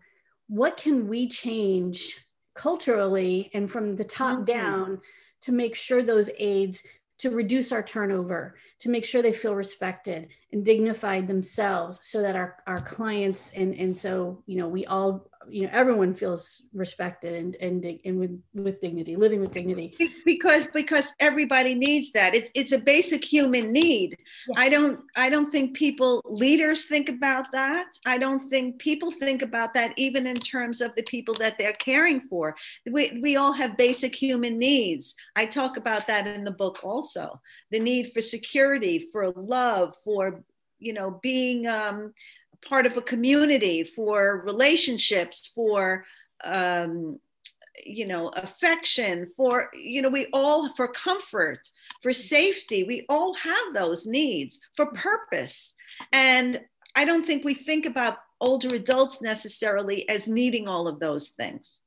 what 0.47 0.77
can 0.77 1.07
we 1.07 1.27
change 1.27 2.25
culturally 2.55 3.49
and 3.53 3.71
from 3.71 3.95
the 3.95 4.03
top 4.03 4.35
mm-hmm. 4.35 4.45
down 4.45 5.01
to 5.41 5.51
make 5.51 5.75
sure 5.75 6.03
those 6.03 6.29
aides 6.37 6.83
to 7.19 7.31
reduce 7.31 7.71
our 7.71 7.81
turnover, 7.81 8.55
to 8.79 8.89
make 8.89 9.05
sure 9.05 9.21
they 9.21 9.33
feel 9.33 9.55
respected 9.55 10.27
and 10.53 10.65
dignified 10.65 11.27
themselves 11.27 11.99
so 12.01 12.21
that 12.21 12.35
our, 12.35 12.57
our 12.67 12.81
clients 12.81 13.51
and, 13.51 13.73
and 13.75 13.97
so, 13.97 14.43
you 14.45 14.57
know, 14.57 14.67
we 14.67 14.85
all 14.85 15.31
you 15.49 15.63
know 15.63 15.69
everyone 15.71 16.13
feels 16.13 16.63
respected 16.73 17.33
and 17.33 17.55
and, 17.57 17.99
and 18.05 18.19
with 18.19 18.41
with 18.53 18.79
dignity 18.79 19.15
living 19.15 19.39
with 19.39 19.51
dignity. 19.51 19.95
Because 20.25 20.67
because 20.73 21.13
everybody 21.19 21.73
needs 21.73 22.11
that. 22.11 22.35
It's 22.35 22.51
it's 22.53 22.71
a 22.71 22.77
basic 22.77 23.23
human 23.23 23.71
need. 23.71 24.17
Yeah. 24.47 24.61
i 24.61 24.69
don't 24.69 24.99
i 25.15 25.29
don't 25.29 25.51
think 25.51 25.75
people 25.75 26.21
leaders 26.25 26.85
think 26.85 27.09
about 27.09 27.51
that. 27.51 27.87
I 28.05 28.17
don't 28.17 28.39
think 28.39 28.79
people 28.79 29.11
think 29.11 29.41
about 29.41 29.73
that 29.73 29.93
even 29.97 30.27
in 30.27 30.37
terms 30.37 30.81
of 30.81 30.93
the 30.95 31.03
people 31.03 31.35
that 31.35 31.57
they're 31.57 31.73
caring 31.73 32.21
for. 32.21 32.55
We, 32.89 33.19
we 33.21 33.35
all 33.35 33.53
have 33.53 33.77
basic 33.77 34.15
human 34.15 34.57
needs. 34.57 35.15
I 35.35 35.45
talk 35.45 35.77
about 35.77 36.07
that 36.07 36.27
in 36.27 36.43
the 36.43 36.51
book 36.51 36.79
also. 36.83 37.39
The 37.71 37.79
need 37.79 38.13
for 38.13 38.21
security 38.21 38.99
for 39.11 39.31
love 39.31 39.95
for 40.03 40.40
you 40.81 40.93
know 40.93 41.19
being 41.21 41.67
um, 41.67 42.13
part 42.67 42.85
of 42.85 42.97
a 42.97 43.01
community, 43.01 43.83
for 43.83 44.43
relationships, 44.45 45.51
for 45.55 46.05
um, 46.43 47.19
you 47.85 48.05
know 48.05 48.29
affection 48.29 49.25
for 49.25 49.69
you 49.73 50.01
know 50.01 50.09
we 50.09 50.27
all 50.33 50.69
for 50.73 50.87
comfort 50.87 51.69
for 52.01 52.13
safety. 52.13 52.83
We 52.83 53.05
all 53.09 53.33
have 53.35 53.73
those 53.73 54.05
needs 54.05 54.59
for 54.75 54.87
purpose. 54.87 55.75
And 56.11 56.61
i 56.95 57.05
don't 57.05 57.25
think 57.25 57.45
we 57.45 57.53
think 57.53 57.85
about 57.85 58.17
older 58.41 58.75
adults 58.75 59.21
necessarily 59.21 60.07
as 60.09 60.27
needing 60.27 60.67
all 60.67 60.87
of 60.87 60.99
those 60.99 61.29
things. 61.29 61.81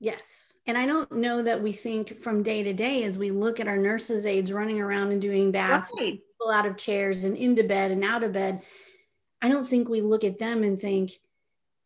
Yes. 0.00 0.52
And 0.66 0.76
i 0.76 0.86
don't 0.86 1.10
know 1.12 1.42
that 1.42 1.62
we 1.62 1.72
think 1.72 2.22
from 2.22 2.42
day 2.42 2.62
to 2.62 2.72
day 2.72 3.04
as 3.04 3.18
we 3.18 3.30
look 3.30 3.60
at 3.60 3.68
our 3.68 3.78
nurses 3.78 4.26
aides 4.26 4.52
running 4.52 4.80
around 4.80 5.12
and 5.12 5.20
doing 5.20 5.52
baths 5.52 5.92
right. 5.98 6.20
People 6.46 6.56
out 6.56 6.66
of 6.66 6.76
chairs 6.76 7.24
and 7.24 7.36
into 7.36 7.64
bed 7.64 7.90
and 7.90 8.04
out 8.04 8.22
of 8.22 8.32
bed 8.32 8.62
I 9.42 9.48
don't 9.48 9.68
think 9.68 9.88
we 9.88 10.00
look 10.00 10.24
at 10.24 10.38
them 10.38 10.62
and 10.62 10.80
think 10.80 11.10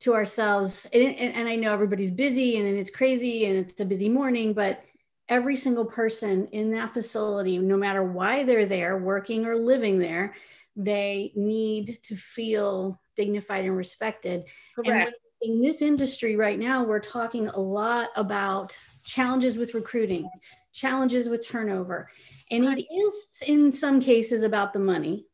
to 0.00 0.14
ourselves, 0.14 0.87
and, 0.95 1.02
and, 1.02 1.49
I 1.49 1.57
know 1.57 1.75
everybody's 1.75 2.12
busy 2.12 2.57
and 2.57 2.67
it's 2.67 2.88
crazy 2.88 3.47
and 3.47 3.59
it's 3.59 3.81
a 3.81 3.85
busy 3.85 4.09
morning, 4.09 4.55
but 4.55 4.83
every 5.29 5.57
single 5.57 5.85
person 5.85 6.47
in 6.52 6.71
that 6.71 6.95
facility, 6.95 7.59
no 7.59 7.76
matter 7.76 8.05
why 8.05 8.45
they're 8.45 8.67
there, 8.67 8.97
working 8.99 9.45
or 9.45 9.57
living 9.57 9.99
there, 9.99 10.35
they 10.76 11.33
need 11.35 11.99
to 12.05 12.17
feel 12.17 12.99
dignified 13.17 13.64
and 13.64 13.76
respected. 13.76 14.45
Correct. 14.76 15.12
And 15.43 15.55
in 15.55 15.61
this 15.61 15.83
industry 15.83 16.37
right 16.37 16.59
now, 16.59 16.85
we're 16.85 17.00
talking 17.00 17.49
a 17.49 17.59
lot 17.61 18.11
about 18.14 18.75
challenges 19.05 19.59
with 19.59 19.75
recruiting, 19.75 20.31
challenges 20.73 21.29
with 21.29 21.47
turnover. 21.47 22.09
And 22.50 22.64
it 22.78 22.87
is 22.92 23.28
in 23.47 23.71
some 23.73 24.00
cases 24.00 24.42
about 24.42 24.73
the 24.73 24.78
money. 24.78 25.26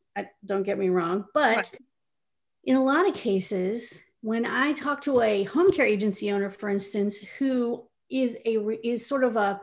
Don't 0.45 0.63
get 0.63 0.77
me 0.77 0.89
wrong, 0.89 1.25
but 1.33 1.73
in 2.63 2.75
a 2.75 2.83
lot 2.83 3.07
of 3.07 3.15
cases, 3.15 3.99
when 4.21 4.45
I 4.45 4.73
talk 4.73 5.01
to 5.01 5.21
a 5.21 5.43
home 5.43 5.71
care 5.71 5.85
agency 5.85 6.31
owner, 6.31 6.49
for 6.49 6.69
instance, 6.69 7.17
who 7.17 7.87
is 8.09 8.37
a 8.45 8.57
is 8.83 9.05
sort 9.05 9.23
of 9.23 9.35
a 9.35 9.61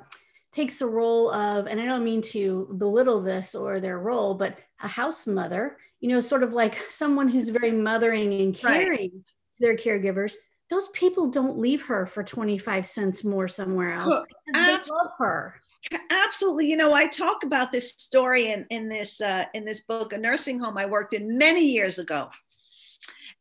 takes 0.52 0.78
the 0.78 0.86
role 0.86 1.30
of, 1.32 1.66
and 1.66 1.80
I 1.80 1.84
don't 1.84 2.04
mean 2.04 2.22
to 2.22 2.72
belittle 2.78 3.20
this 3.20 3.56
or 3.56 3.80
their 3.80 3.98
role, 3.98 4.34
but 4.34 4.58
a 4.82 4.88
house 4.88 5.26
mother, 5.26 5.78
you 5.98 6.08
know, 6.08 6.20
sort 6.20 6.44
of 6.44 6.52
like 6.52 6.76
someone 6.90 7.28
who's 7.28 7.48
very 7.48 7.72
mothering 7.72 8.32
and 8.40 8.54
caring 8.54 8.88
right. 8.88 9.12
their 9.58 9.74
caregivers. 9.74 10.34
those 10.70 10.88
people 10.88 11.28
don't 11.28 11.58
leave 11.58 11.82
her 11.86 12.06
for 12.06 12.22
25 12.22 12.86
cents 12.86 13.24
more 13.24 13.48
somewhere 13.48 13.92
else 13.92 14.24
because 14.46 14.66
they 14.66 14.92
love 14.92 15.10
her 15.18 15.60
absolutely. 16.10 16.70
You 16.70 16.76
know 16.76 16.92
i 16.92 17.06
talk 17.06 17.44
about 17.44 17.72
this 17.72 17.90
story 17.90 18.50
in, 18.50 18.66
in 18.70 18.88
this 18.88 19.20
uh, 19.20 19.44
in 19.54 19.64
this 19.64 19.80
book 19.80 20.12
a 20.12 20.18
nursing 20.18 20.58
home 20.58 20.78
i 20.78 20.86
worked 20.86 21.14
in 21.14 21.38
many 21.38 21.64
years 21.64 21.98
ago. 21.98 22.30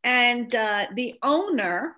And 0.02 0.54
uh, 0.54 0.86
the 0.94 1.14
owner 1.22 1.96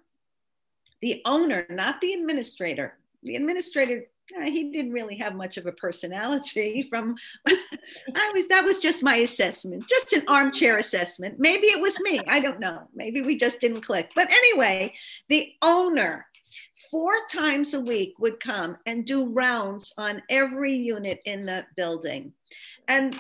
the 1.03 1.21
owner 1.25 1.67
not 1.71 2.01
the 2.01 2.13
administrator 2.13 2.99
the 3.23 3.37
administrator 3.37 4.05
uh, 4.37 4.43
he 4.43 4.73
didn't 4.73 4.93
really 4.93 5.17
have 5.17 5.35
much 5.35 5.57
of 5.57 5.67
a 5.67 5.73
personality 5.73 6.87
from 6.89 7.15
i 7.47 8.31
was 8.35 8.49
that 8.49 8.65
was 8.65 8.79
just 8.79 9.03
my 9.03 9.17
assessment 9.17 9.87
just 9.89 10.13
an 10.13 10.23
armchair 10.29 10.79
assessment. 10.79 11.37
Maybe 11.39 11.67
it 11.69 11.81
was 11.81 11.99
me. 12.01 12.21
I 12.27 12.41
don't 12.41 12.61
know. 12.61 12.89
Maybe 12.95 13.23
we 13.23 13.37
just 13.37 13.61
didn't 13.61 13.83
click. 13.83 14.11
But 14.15 14.31
anyway 14.31 14.95
the 15.29 15.53
owner 15.63 16.27
four 16.91 17.13
times 17.31 17.75
a 17.75 17.81
week 17.81 18.15
would 18.19 18.41
come 18.41 18.77
and 18.87 19.05
do 19.05 19.27
rounds 19.27 19.93
on 19.99 20.23
every 20.31 20.73
unit 20.73 21.21
in 21.25 21.47
the 21.47 21.65
building. 21.77 22.33
And 22.89 23.17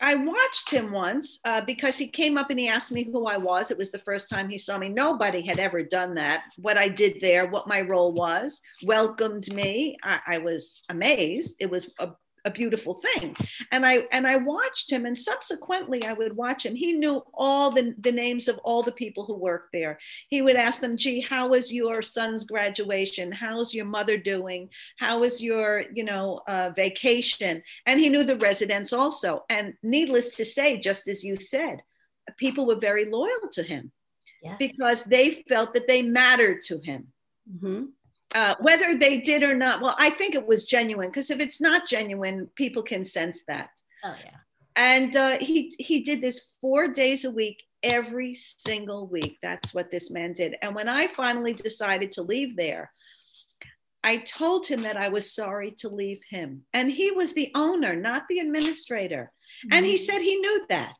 I 0.00 0.14
watched 0.14 0.70
him 0.70 0.92
once 0.92 1.40
uh, 1.44 1.60
because 1.62 1.98
he 1.98 2.06
came 2.06 2.38
up 2.38 2.50
and 2.50 2.58
he 2.58 2.68
asked 2.68 2.92
me 2.92 3.04
who 3.04 3.26
I 3.26 3.36
was. 3.36 3.70
It 3.70 3.78
was 3.78 3.90
the 3.90 3.98
first 3.98 4.30
time 4.30 4.48
he 4.48 4.58
saw 4.58 4.78
me. 4.78 4.88
Nobody 4.88 5.40
had 5.40 5.58
ever 5.58 5.82
done 5.82 6.14
that. 6.14 6.44
What 6.56 6.78
I 6.78 6.88
did 6.88 7.20
there, 7.20 7.48
what 7.48 7.66
my 7.66 7.80
role 7.80 8.12
was, 8.12 8.60
welcomed 8.84 9.52
me. 9.52 9.96
I, 10.04 10.20
I 10.26 10.38
was 10.38 10.84
amazed. 10.88 11.56
It 11.58 11.68
was 11.68 11.90
a 11.98 12.10
a 12.44 12.50
beautiful 12.50 12.94
thing. 12.94 13.36
And 13.72 13.84
i 13.84 14.04
and 14.12 14.26
i 14.26 14.36
watched 14.36 14.90
him 14.90 15.06
and 15.06 15.18
subsequently 15.18 16.04
i 16.04 16.12
would 16.12 16.36
watch 16.36 16.64
him. 16.64 16.74
He 16.74 16.92
knew 16.92 17.22
all 17.34 17.70
the, 17.70 17.94
the 17.98 18.12
names 18.12 18.48
of 18.48 18.58
all 18.58 18.82
the 18.82 18.92
people 18.92 19.24
who 19.24 19.34
worked 19.34 19.72
there. 19.72 19.98
He 20.28 20.42
would 20.42 20.56
ask 20.56 20.80
them 20.80 20.96
gee 20.96 21.20
how 21.20 21.48
was 21.48 21.72
your 21.72 22.02
son's 22.02 22.44
graduation? 22.44 23.32
How's 23.32 23.74
your 23.74 23.86
mother 23.86 24.16
doing? 24.16 24.70
How 24.98 25.20
was 25.20 25.42
your 25.42 25.84
you 25.92 26.04
know 26.04 26.40
uh, 26.48 26.70
vacation? 26.74 27.62
And 27.86 28.00
he 28.00 28.08
knew 28.08 28.24
the 28.24 28.36
residents 28.36 28.92
also. 28.92 29.44
And 29.48 29.74
needless 29.82 30.36
to 30.36 30.44
say 30.44 30.78
just 30.78 31.08
as 31.08 31.24
you 31.24 31.36
said 31.36 31.82
people 32.36 32.66
were 32.66 32.76
very 32.76 33.06
loyal 33.06 33.48
to 33.52 33.62
him 33.62 33.90
yes. 34.42 34.56
because 34.58 35.02
they 35.04 35.30
felt 35.30 35.72
that 35.72 35.88
they 35.88 36.02
mattered 36.02 36.62
to 36.62 36.78
him. 36.78 37.08
Mm-hmm 37.50 37.84
uh, 38.34 38.54
whether 38.60 38.96
they 38.96 39.20
did 39.20 39.42
or 39.42 39.54
not, 39.54 39.80
well, 39.80 39.96
I 39.98 40.10
think 40.10 40.34
it 40.34 40.46
was 40.46 40.64
genuine 40.64 41.08
because 41.08 41.30
if 41.30 41.40
it's 41.40 41.60
not 41.60 41.88
genuine, 41.88 42.48
people 42.56 42.82
can 42.82 43.04
sense 43.04 43.44
that. 43.48 43.70
Oh 44.04 44.14
yeah. 44.24 44.36
And 44.76 45.16
uh, 45.16 45.38
he 45.40 45.74
he 45.78 46.00
did 46.00 46.22
this 46.22 46.54
four 46.60 46.88
days 46.88 47.24
a 47.24 47.30
week, 47.30 47.62
every 47.82 48.34
single 48.34 49.06
week. 49.06 49.38
That's 49.42 49.74
what 49.74 49.90
this 49.90 50.10
man 50.10 50.34
did. 50.34 50.56
And 50.62 50.74
when 50.74 50.88
I 50.88 51.06
finally 51.08 51.52
decided 51.52 52.12
to 52.12 52.22
leave 52.22 52.54
there, 52.54 52.92
I 54.04 54.18
told 54.18 54.66
him 54.66 54.82
that 54.82 54.96
I 54.96 55.08
was 55.08 55.34
sorry 55.34 55.72
to 55.78 55.88
leave 55.88 56.20
him, 56.28 56.62
and 56.72 56.90
he 56.90 57.10
was 57.10 57.32
the 57.32 57.50
owner, 57.54 57.96
not 57.96 58.28
the 58.28 58.38
administrator. 58.38 59.32
Mm-hmm. 59.64 59.74
And 59.74 59.86
he 59.86 59.94
mm-hmm. 59.94 60.02
said 60.02 60.22
he 60.22 60.36
knew 60.36 60.66
that 60.68 60.94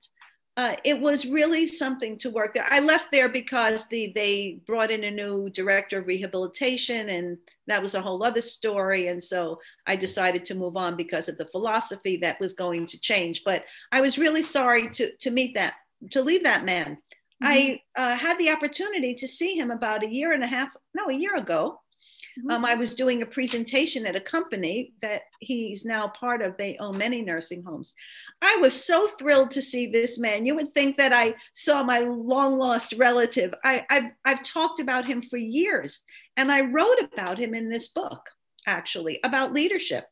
uh, 0.58 0.74
it 0.84 1.00
was 1.00 1.24
really 1.24 1.68
something 1.68 2.18
to 2.18 2.30
work 2.30 2.52
there. 2.52 2.66
I 2.68 2.80
left 2.80 3.12
there 3.12 3.28
because 3.28 3.84
the, 3.84 4.10
they 4.16 4.60
brought 4.66 4.90
in 4.90 5.04
a 5.04 5.10
new 5.10 5.48
director 5.50 6.00
of 6.00 6.08
rehabilitation, 6.08 7.10
and 7.10 7.38
that 7.68 7.80
was 7.80 7.94
a 7.94 8.00
whole 8.00 8.24
other 8.24 8.40
story. 8.40 9.06
And 9.06 9.22
so 9.22 9.60
I 9.86 9.94
decided 9.94 10.44
to 10.46 10.56
move 10.56 10.76
on 10.76 10.96
because 10.96 11.28
of 11.28 11.38
the 11.38 11.46
philosophy 11.46 12.16
that 12.16 12.40
was 12.40 12.54
going 12.54 12.86
to 12.86 12.98
change. 12.98 13.44
But 13.44 13.66
I 13.92 14.00
was 14.00 14.18
really 14.18 14.42
sorry 14.42 14.90
to, 14.90 15.14
to 15.18 15.30
meet 15.30 15.54
that, 15.54 15.74
to 16.10 16.22
leave 16.22 16.42
that 16.42 16.64
man. 16.64 16.98
Mm-hmm. 17.40 17.46
I 17.46 17.80
uh, 17.94 18.16
had 18.16 18.36
the 18.38 18.50
opportunity 18.50 19.14
to 19.14 19.28
see 19.28 19.54
him 19.54 19.70
about 19.70 20.02
a 20.02 20.12
year 20.12 20.32
and 20.32 20.42
a 20.42 20.48
half, 20.48 20.74
no, 20.92 21.08
a 21.08 21.14
year 21.14 21.36
ago. 21.36 21.80
Mm-hmm. 22.38 22.50
Um, 22.50 22.64
I 22.64 22.75
was 22.75 22.94
doing 22.94 23.22
a 23.22 23.26
presentation 23.26 24.06
at 24.06 24.16
a 24.16 24.20
company 24.20 24.92
that 25.02 25.22
he's 25.40 25.84
now 25.84 26.08
part 26.08 26.42
of. 26.42 26.56
They 26.56 26.76
own 26.78 26.98
many 26.98 27.22
nursing 27.22 27.62
homes. 27.62 27.94
I 28.42 28.56
was 28.56 28.72
so 28.72 29.06
thrilled 29.06 29.50
to 29.52 29.62
see 29.62 29.87
this 29.87 30.18
man. 30.18 30.46
You 30.46 30.54
would 30.54 30.75
think 30.75 30.96
that 30.98 31.12
I 31.12 31.34
saw 31.52 31.82
my 31.82 32.00
long 32.00 32.58
lost 32.58 32.95
relative. 32.97 33.54
I, 33.64 33.84
I've, 33.90 34.10
I've 34.25 34.43
talked 34.43 34.80
about 34.80 35.06
him 35.06 35.23
for 35.23 35.36
years, 35.36 36.02
and 36.36 36.50
I 36.50 36.62
wrote 36.62 37.02
about 37.12 37.38
him 37.38 37.54
in 37.54 37.69
this 37.69 37.88
book, 37.88 38.28
actually, 38.66 39.21
about 39.25 39.52
leadership. 39.52 40.06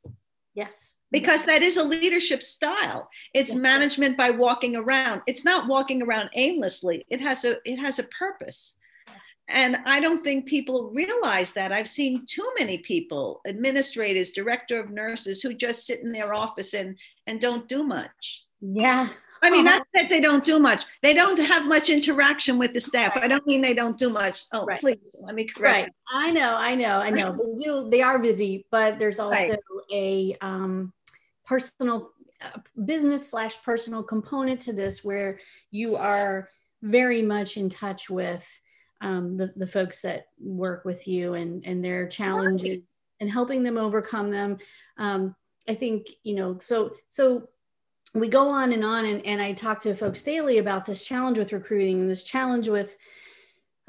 Yes. 0.55 0.97
Because 1.13 1.45
that 1.45 1.63
is 1.63 1.77
a 1.77 1.85
leadership 1.85 2.43
style. 2.43 3.09
It's 3.35 3.51
yes. 3.51 3.59
management 3.59 4.17
by 4.17 4.31
walking 4.31 4.75
around. 4.75 5.21
It's 5.27 5.45
not 5.45 5.69
walking 5.69 6.03
around 6.03 6.31
aimlessly. 6.35 7.05
It 7.11 7.21
has 7.21 7.45
a 7.45 7.59
it 7.65 7.77
has 7.77 7.99
a 7.99 8.05
purpose. 8.05 8.75
And 9.49 9.77
I 9.85 10.01
don't 10.01 10.21
think 10.23 10.47
people 10.47 10.91
realize 10.91 11.53
that. 11.53 11.73
I've 11.73 11.89
seen 11.89 12.25
too 12.27 12.49
many 12.59 12.79
people, 12.79 13.41
administrators, 13.47 14.33
director 14.33 14.81
of 14.81 14.91
nurses, 14.91 15.41
who 15.41 15.55
just 15.55 15.87
sit 15.87 16.01
in 16.01 16.11
their 16.11 16.35
office 16.35 16.75
and, 16.75 16.97
and 17.27 17.41
don't 17.41 17.69
do 17.69 17.85
much. 17.85 18.45
Yeah. 18.61 19.09
I 19.43 19.51
mean, 19.51 19.65
not 19.65 19.87
that 19.95 20.09
they 20.09 20.21
don't 20.21 20.45
do 20.45 20.59
much. 20.59 20.85
They 21.03 21.15
don't 21.15 21.39
have 21.39 21.67
much 21.67 21.91
interaction 21.91 22.59
with 22.59 22.73
the 22.73 22.81
staff. 22.81 23.15
Right. 23.15 23.25
I 23.25 23.29
don't 23.29 23.47
mean 23.47 23.61
they 23.61 23.75
don't 23.75 23.99
do 23.99 24.09
much. 24.09 24.45
Oh, 24.53 24.65
right. 24.65 24.81
please 24.81 25.15
let 25.21 25.35
me 25.35 25.45
correct. 25.45 25.91
Right. 26.13 26.31
I 26.31 26.33
know, 26.33 26.57
I 26.57 26.75
know, 26.75 26.99
I 26.99 27.11
know. 27.11 27.33
They 27.33 27.65
do. 27.65 27.89
They 27.89 28.03
are 28.03 28.19
busy, 28.19 28.67
but 28.71 28.99
there's 28.99 29.21
also 29.21 29.35
right. 29.35 29.59
a 29.93 30.37
um, 30.41 30.93
personal 31.45 32.11
uh, 32.41 32.59
business 32.85 33.31
slash 33.31 33.63
personal 33.63 34.03
component 34.03 34.61
to 34.63 34.73
this 34.73 35.05
where 35.05 35.39
you 35.71 35.97
are 35.97 36.49
very 36.83 37.23
much 37.23 37.57
in 37.57 37.69
touch 37.69 38.11
with 38.11 38.45
um, 39.01 39.37
the, 39.37 39.53
the 39.57 39.67
folks 39.67 40.01
that 40.03 40.29
work 40.39 40.85
with 40.85 41.07
you 41.07 41.35
and, 41.35 41.65
and 41.67 41.85
their 41.85 42.07
challenges 42.07 42.83
and 43.21 43.31
helping 43.31 43.63
them 43.63 43.79
overcome 43.79 44.31
them. 44.31 44.59
Um, 44.99 45.35
I 45.69 45.75
think, 45.75 46.07
you 46.23 46.35
know, 46.35 46.59
so, 46.59 46.93
so 47.09 47.49
we 48.15 48.29
go 48.29 48.49
on 48.49 48.73
and 48.73 48.85
on 48.85 49.05
and, 49.05 49.25
and 49.27 49.41
I 49.41 49.53
talk 49.53 49.81
to 49.81 49.95
folks 49.95 50.23
daily 50.23 50.59
about 50.59 50.85
this 50.85 51.05
challenge 51.05 51.39
with 51.39 51.53
recruiting 51.53 52.01
and 52.01 52.11
this 52.11 52.25
challenge 52.25 52.69
with 52.69 52.97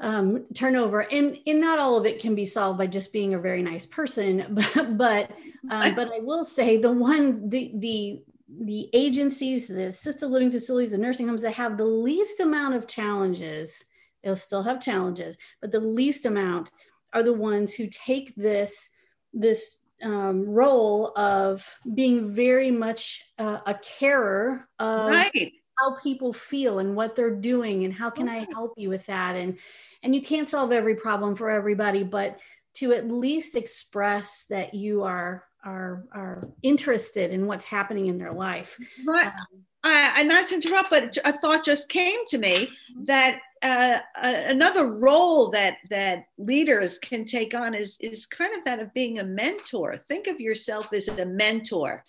um, 0.00 0.46
turnover 0.54 1.00
and, 1.00 1.38
and 1.46 1.60
not 1.60 1.78
all 1.78 1.96
of 1.96 2.06
it 2.06 2.20
can 2.20 2.34
be 2.34 2.44
solved 2.44 2.78
by 2.78 2.86
just 2.86 3.12
being 3.12 3.34
a 3.34 3.38
very 3.38 3.62
nice 3.62 3.86
person, 3.86 4.46
but, 4.74 4.96
but, 4.96 5.30
um, 5.70 5.94
but 5.96 6.12
I 6.12 6.20
will 6.20 6.44
say 6.44 6.76
the 6.76 6.92
one, 6.92 7.48
the, 7.48 7.72
the, 7.76 8.22
the 8.60 8.88
agencies, 8.92 9.66
the 9.66 9.86
assisted 9.86 10.28
living 10.28 10.50
facilities, 10.50 10.90
the 10.90 10.98
nursing 10.98 11.28
homes 11.28 11.42
that 11.42 11.54
have 11.54 11.76
the 11.76 11.84
least 11.84 12.40
amount 12.40 12.74
of 12.74 12.86
challenges 12.86 13.84
they'll 14.28 14.36
still 14.36 14.62
have 14.62 14.78
challenges 14.78 15.38
but 15.62 15.72
the 15.72 15.80
least 15.80 16.26
amount 16.26 16.70
are 17.14 17.22
the 17.22 17.32
ones 17.32 17.72
who 17.72 17.86
take 17.86 18.34
this 18.36 18.90
this 19.32 19.78
um, 20.02 20.44
role 20.44 21.12
of 21.16 21.66
being 21.94 22.30
very 22.30 22.70
much 22.70 23.24
uh, 23.38 23.60
a 23.66 23.74
carer 23.74 24.68
of 24.78 25.08
right. 25.08 25.52
how 25.78 25.94
people 25.96 26.32
feel 26.32 26.78
and 26.78 26.94
what 26.94 27.16
they're 27.16 27.34
doing 27.34 27.84
and 27.84 27.94
how 27.94 28.10
can 28.10 28.28
i 28.28 28.46
help 28.52 28.74
you 28.76 28.90
with 28.90 29.06
that 29.06 29.34
and 29.34 29.58
and 30.02 30.14
you 30.14 30.20
can't 30.20 30.46
solve 30.46 30.72
every 30.72 30.94
problem 30.94 31.34
for 31.34 31.48
everybody 31.48 32.04
but 32.04 32.38
to 32.74 32.92
at 32.92 33.08
least 33.08 33.56
express 33.56 34.44
that 34.50 34.74
you 34.74 35.02
are 35.02 35.44
are 35.64 36.04
are 36.12 36.42
interested 36.62 37.32
in 37.32 37.46
what's 37.46 37.64
happening 37.64 38.06
in 38.06 38.18
their 38.18 38.32
life 38.32 38.78
right 39.06 39.26
um, 39.26 39.64
I, 39.84 40.22
not 40.24 40.48
to 40.48 40.56
interrupt 40.56 40.90
but 40.90 41.16
a 41.24 41.32
thought 41.32 41.64
just 41.64 41.88
came 41.88 42.18
to 42.26 42.38
me 42.38 42.66
mm-hmm. 42.66 43.04
that 43.04 43.40
uh, 43.62 43.98
another 44.16 44.86
role 44.86 45.50
that 45.50 45.78
that 45.90 46.26
leaders 46.36 46.98
can 46.98 47.24
take 47.24 47.54
on 47.54 47.74
is 47.74 47.98
is 48.00 48.26
kind 48.26 48.56
of 48.56 48.64
that 48.64 48.80
of 48.80 48.92
being 48.94 49.18
a 49.18 49.24
mentor. 49.24 49.96
Think 50.08 50.26
of 50.26 50.40
yourself 50.40 50.92
as 50.92 51.08
a 51.08 51.26
mentor. 51.26 52.04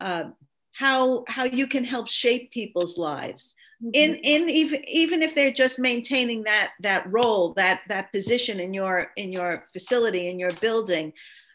Uh, 0.00 0.30
how 0.72 1.24
how 1.28 1.44
you 1.44 1.66
can 1.66 1.84
help 1.84 2.08
shape 2.08 2.50
people's 2.50 2.96
lives 2.96 3.54
mm-hmm. 3.82 3.90
in 3.92 4.14
in 4.16 4.48
even 4.48 4.82
even 4.88 5.22
if 5.22 5.34
they're 5.34 5.52
just 5.52 5.78
maintaining 5.78 6.42
that 6.44 6.72
that 6.80 7.10
role 7.12 7.52
that 7.54 7.82
that 7.88 8.12
position 8.12 8.58
in 8.58 8.72
your 8.72 9.10
in 9.16 9.32
your 9.32 9.66
facility 9.72 10.28
in 10.28 10.38
your 10.38 10.52
building 10.60 11.12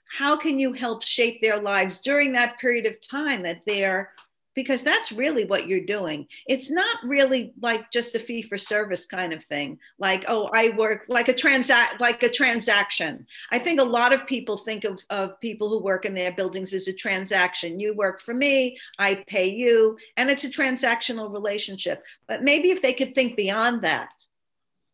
how 0.10 0.38
can 0.38 0.60
you 0.60 0.72
help 0.72 1.04
shape 1.04 1.42
their 1.42 1.60
lives 1.60 2.00
during 2.00 2.32
that 2.32 2.58
period 2.60 2.86
of 2.86 3.02
time 3.02 3.42
that 3.44 3.62
they're 3.66 4.12
because 4.58 4.82
that's 4.82 5.12
really 5.12 5.46
what 5.46 5.68
you're 5.68 5.86
doing. 5.86 6.26
It's 6.48 6.72
not 6.72 6.98
really 7.04 7.54
like 7.62 7.92
just 7.92 8.16
a 8.16 8.20
fee 8.20 8.42
for 8.42 8.58
service 8.58 9.06
kind 9.06 9.32
of 9.32 9.44
thing. 9.44 9.78
Like, 10.00 10.26
oh, 10.28 10.50
I 10.52 10.70
work 10.70 11.06
like 11.10 11.28
a 11.28 11.34
transact 11.34 12.02
like 12.02 12.24
a 12.24 12.30
transaction. 12.30 13.28
I 13.52 13.60
think 13.60 13.80
a 13.80 13.84
lot 13.84 14.14
of 14.14 14.26
people 14.26 14.58
think 14.58 14.84
of, 14.84 15.00
of 15.12 15.40
people 15.42 15.70
who 15.70 15.78
work 15.78 16.06
in 16.06 16.16
their 16.16 16.32
buildings 16.32 16.74
as 16.74 16.88
a 16.88 16.94
transaction. 16.94 17.80
You 17.80 17.94
work 17.94 18.20
for 18.20 18.34
me, 18.34 18.80
I 18.98 19.24
pay 19.28 19.48
you, 19.48 19.96
and 20.18 20.32
it's 20.32 20.44
a 20.44 20.50
transactional 20.50 21.32
relationship. 21.32 22.04
But 22.28 22.42
maybe 22.42 22.72
if 22.72 22.82
they 22.82 22.94
could 22.94 23.14
think 23.14 23.38
beyond 23.38 23.84
that. 23.84 24.12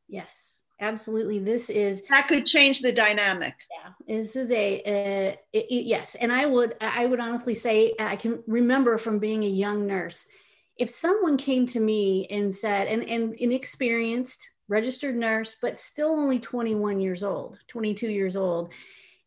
Yes 0.10 0.43
absolutely 0.84 1.40
this 1.40 1.70
is 1.70 2.04
that 2.10 2.28
could 2.28 2.46
change 2.46 2.82
the 2.82 2.92
dynamic 2.92 3.56
yeah 3.72 3.92
this 4.08 4.36
is 4.36 4.52
a, 4.52 4.82
a 4.86 5.40
it, 5.54 5.86
yes 5.86 6.16
and 6.16 6.32
i 6.32 6.46
would 6.46 6.76
i 6.82 7.06
would 7.06 7.20
honestly 7.20 7.54
say 7.54 7.94
i 8.00 8.16
can 8.16 8.44
remember 8.48 8.98
from 8.98 9.18
being 9.20 9.44
a 9.44 9.48
young 9.48 9.88
nurse 9.88 10.28
if 10.78 10.90
someone 10.90 11.38
came 11.38 11.66
to 11.66 11.80
me 11.80 12.28
and 12.30 12.54
said 12.54 12.88
and 12.88 13.04
and 13.04 13.34
inexperienced 13.36 14.54
registered 14.68 15.16
nurse, 15.16 15.58
but 15.62 15.80
still 15.80 16.10
only 16.10 16.40
21 16.40 17.00
years 17.00 17.24
old, 17.24 17.60
22 17.68 18.10
years 18.10 18.36
old. 18.36 18.72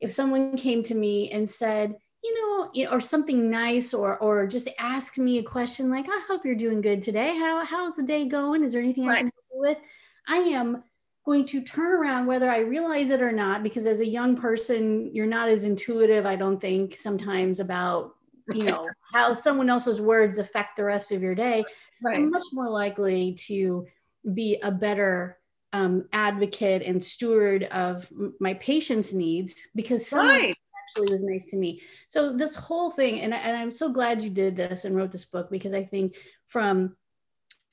If 0.01 0.11
someone 0.11 0.57
came 0.57 0.83
to 0.85 0.95
me 0.95 1.31
and 1.31 1.49
said, 1.49 1.95
you 2.23 2.35
know, 2.35 2.71
you 2.75 2.85
know, 2.85 2.91
or 2.91 3.01
something 3.01 3.51
nice, 3.51 3.95
or 3.95 4.19
or 4.19 4.47
just 4.47 4.69
ask 4.79 5.17
me 5.17 5.39
a 5.39 5.43
question 5.43 5.89
like, 5.89 6.07
"I 6.09 6.21
hope 6.27 6.45
you're 6.45 6.57
doing 6.57 6.81
good 6.81 7.01
today. 7.01 7.37
How 7.39 7.65
how's 7.65 7.95
the 7.95 8.03
day 8.03 8.27
going? 8.27 8.65
Is 8.65 8.73
there 8.73 8.83
anything 8.83 9.07
right. 9.07 9.19
I 9.19 9.19
can 9.19 9.27
help 9.27 9.45
you 9.53 9.61
with?" 9.61 9.79
I 10.27 10.39
am 10.39 10.83
going 11.27 11.45
to 11.45 11.61
turn 11.61 11.93
around 11.93 12.27
whether 12.27 12.49
I 12.49 12.61
realize 12.61 13.11
it 13.11 13.21
or 13.21 13.33
not, 13.33 13.63
because 13.65 13.85
as 13.85 14.01
a 14.01 14.07
young 14.07 14.37
person, 14.37 15.11
you're 15.13 15.27
not 15.27 15.49
as 15.49 15.65
intuitive, 15.65 16.25
I 16.25 16.37
don't 16.37 16.61
think, 16.61 16.97
sometimes 16.97 17.61
about 17.61 18.15
you 18.55 18.63
know 18.63 18.89
how 19.13 19.35
someone 19.35 19.69
else's 19.69 20.01
words 20.01 20.39
affect 20.39 20.77
the 20.77 20.85
rest 20.85 21.11
of 21.11 21.21
your 21.21 21.35
day. 21.35 21.65
Right. 22.01 22.19
I'm 22.19 22.31
much 22.31 22.45
more 22.53 22.69
likely 22.69 23.35
to 23.47 23.87
be 24.35 24.59
a 24.63 24.71
better 24.71 25.39
um, 25.73 26.09
advocate 26.13 26.83
and 26.83 27.03
steward 27.03 27.65
of 27.65 28.09
my 28.39 28.55
patient's 28.55 29.13
needs 29.13 29.55
because 29.75 30.07
someone 30.07 30.29
right. 30.29 30.57
actually 30.85 31.11
was 31.11 31.25
nice 31.25 31.47
to 31.47 31.57
me. 31.57 31.83
So 32.09 32.37
this 32.37 32.55
whole 32.55 32.91
thing, 32.91 33.21
and, 33.21 33.35
and 33.35 33.57
I'm 33.57 33.73
so 33.73 33.91
glad 33.91 34.23
you 34.23 34.31
did 34.31 34.55
this 34.55 34.85
and 34.85 34.95
wrote 34.95 35.11
this 35.11 35.25
book 35.25 35.51
because 35.51 35.75
I 35.75 35.85
think 35.85 36.17
from 36.47 36.97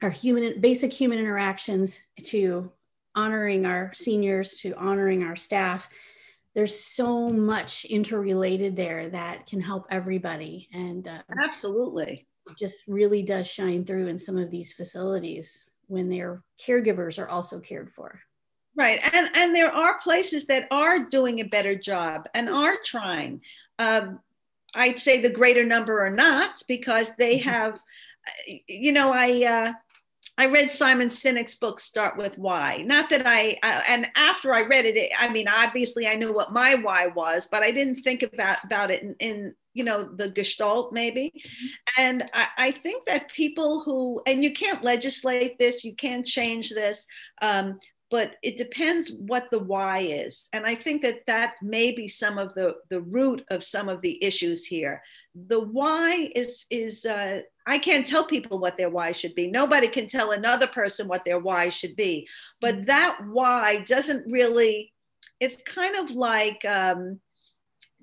our 0.01 0.09
human 0.09 0.59
basic 0.59 0.91
human 0.91 1.19
interactions 1.19 2.01
to 2.23 2.71
honoring 3.15 3.65
our 3.65 3.91
seniors 3.93 4.55
to 4.55 4.73
honoring 4.73 5.23
our 5.23 5.35
staff. 5.35 5.89
There's 6.55 6.79
so 6.79 7.27
much 7.27 7.85
interrelated 7.85 8.75
there 8.75 9.09
that 9.09 9.45
can 9.47 9.59
help 9.59 9.87
everybody. 9.89 10.69
And 10.71 11.07
uh, 11.07 11.19
absolutely. 11.43 12.27
just 12.57 12.87
really 12.87 13.23
does 13.23 13.47
shine 13.47 13.85
through 13.85 14.07
in 14.07 14.19
some 14.19 14.37
of 14.37 14.51
these 14.51 14.73
facilities 14.73 15.71
when 15.87 16.09
their 16.09 16.43
caregivers 16.65 17.17
are 17.19 17.29
also 17.29 17.59
cared 17.59 17.91
for. 17.91 18.19
Right. 18.75 18.99
And 19.13 19.29
and 19.35 19.55
there 19.55 19.71
are 19.71 19.99
places 19.99 20.45
that 20.47 20.67
are 20.71 21.07
doing 21.07 21.39
a 21.39 21.45
better 21.45 21.75
job 21.75 22.27
and 22.33 22.49
are 22.49 22.77
trying. 22.83 23.41
Um, 23.79 24.19
i'd 24.75 24.99
say 24.99 25.21
the 25.21 25.29
greater 25.29 25.65
number 25.65 26.05
are 26.05 26.09
not 26.09 26.61
because 26.67 27.11
they 27.17 27.39
mm-hmm. 27.39 27.49
have 27.49 27.79
you 28.67 28.91
know 28.91 29.11
i 29.13 29.43
uh, 29.43 29.73
I 30.37 30.47
read 30.47 30.71
Simon 30.71 31.09
Sinek's 31.09 31.55
book, 31.55 31.79
Start 31.79 32.17
with 32.17 32.37
Why. 32.39 32.83
Not 32.85 33.09
that 33.11 33.25
I, 33.25 33.57
uh, 33.61 33.81
and 33.87 34.09
after 34.15 34.53
I 34.53 34.63
read 34.63 34.85
it, 34.85 35.11
I 35.19 35.29
mean, 35.29 35.47
obviously 35.47 36.07
I 36.07 36.15
knew 36.15 36.33
what 36.33 36.51
my 36.51 36.75
why 36.75 37.07
was, 37.07 37.47
but 37.51 37.61
I 37.61 37.69
didn't 37.71 37.95
think 37.95 38.23
about, 38.23 38.63
about 38.63 38.89
it 38.89 39.03
in, 39.03 39.15
in 39.19 39.55
you 39.73 39.83
know, 39.83 40.03
the 40.03 40.29
gestalt 40.29 40.91
maybe. 40.91 41.33
Mm-hmm. 41.35 42.01
And 42.01 42.23
I, 42.33 42.47
I, 42.57 42.71
think 42.71 43.05
that 43.05 43.31
people 43.31 43.81
who, 43.81 44.21
and 44.25 44.43
you 44.43 44.53
can't 44.53 44.83
legislate 44.83 45.59
this, 45.59 45.83
you 45.83 45.95
can't 45.95 46.25
change 46.25 46.71
this, 46.71 47.05
um, 47.41 47.79
but 48.13 48.35
it 48.43 48.57
depends 48.57 49.11
what 49.11 49.49
the 49.49 49.57
why 49.57 50.01
is. 50.01 50.47
And 50.53 50.67
I 50.67 50.75
think 50.75 51.01
that 51.01 51.25
that 51.25 51.55
may 51.63 51.91
be 51.91 52.07
some 52.07 52.37
of 52.37 52.53
the, 52.53 52.75
the 52.91 53.01
root 53.01 53.43
of 53.49 53.63
some 53.63 53.89
of 53.89 54.01
the 54.01 54.23
issues 54.23 54.65
here. 54.65 55.01
The 55.33 55.59
why 55.59 56.29
is, 56.35 56.67
is 56.69 57.07
uh, 57.07 57.39
I 57.65 57.79
can't 57.79 58.05
tell 58.05 58.23
people 58.23 58.59
what 58.59 58.77
their 58.77 58.91
why 58.91 59.13
should 59.13 59.33
be. 59.33 59.49
Nobody 59.49 59.87
can 59.87 60.05
tell 60.05 60.29
another 60.29 60.67
person 60.67 61.07
what 61.07 61.25
their 61.25 61.39
why 61.39 61.69
should 61.69 61.95
be. 61.95 62.27
But 62.61 62.75
mm-hmm. 62.75 62.85
that 62.85 63.17
why 63.25 63.79
doesn't 63.87 64.31
really, 64.31 64.93
it's 65.39 65.63
kind 65.63 65.95
of 65.95 66.11
like 66.11 66.63
um, 66.65 67.19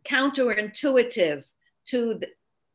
counterintuitive 0.03 1.49
to 1.91 2.15
the, 2.15 2.27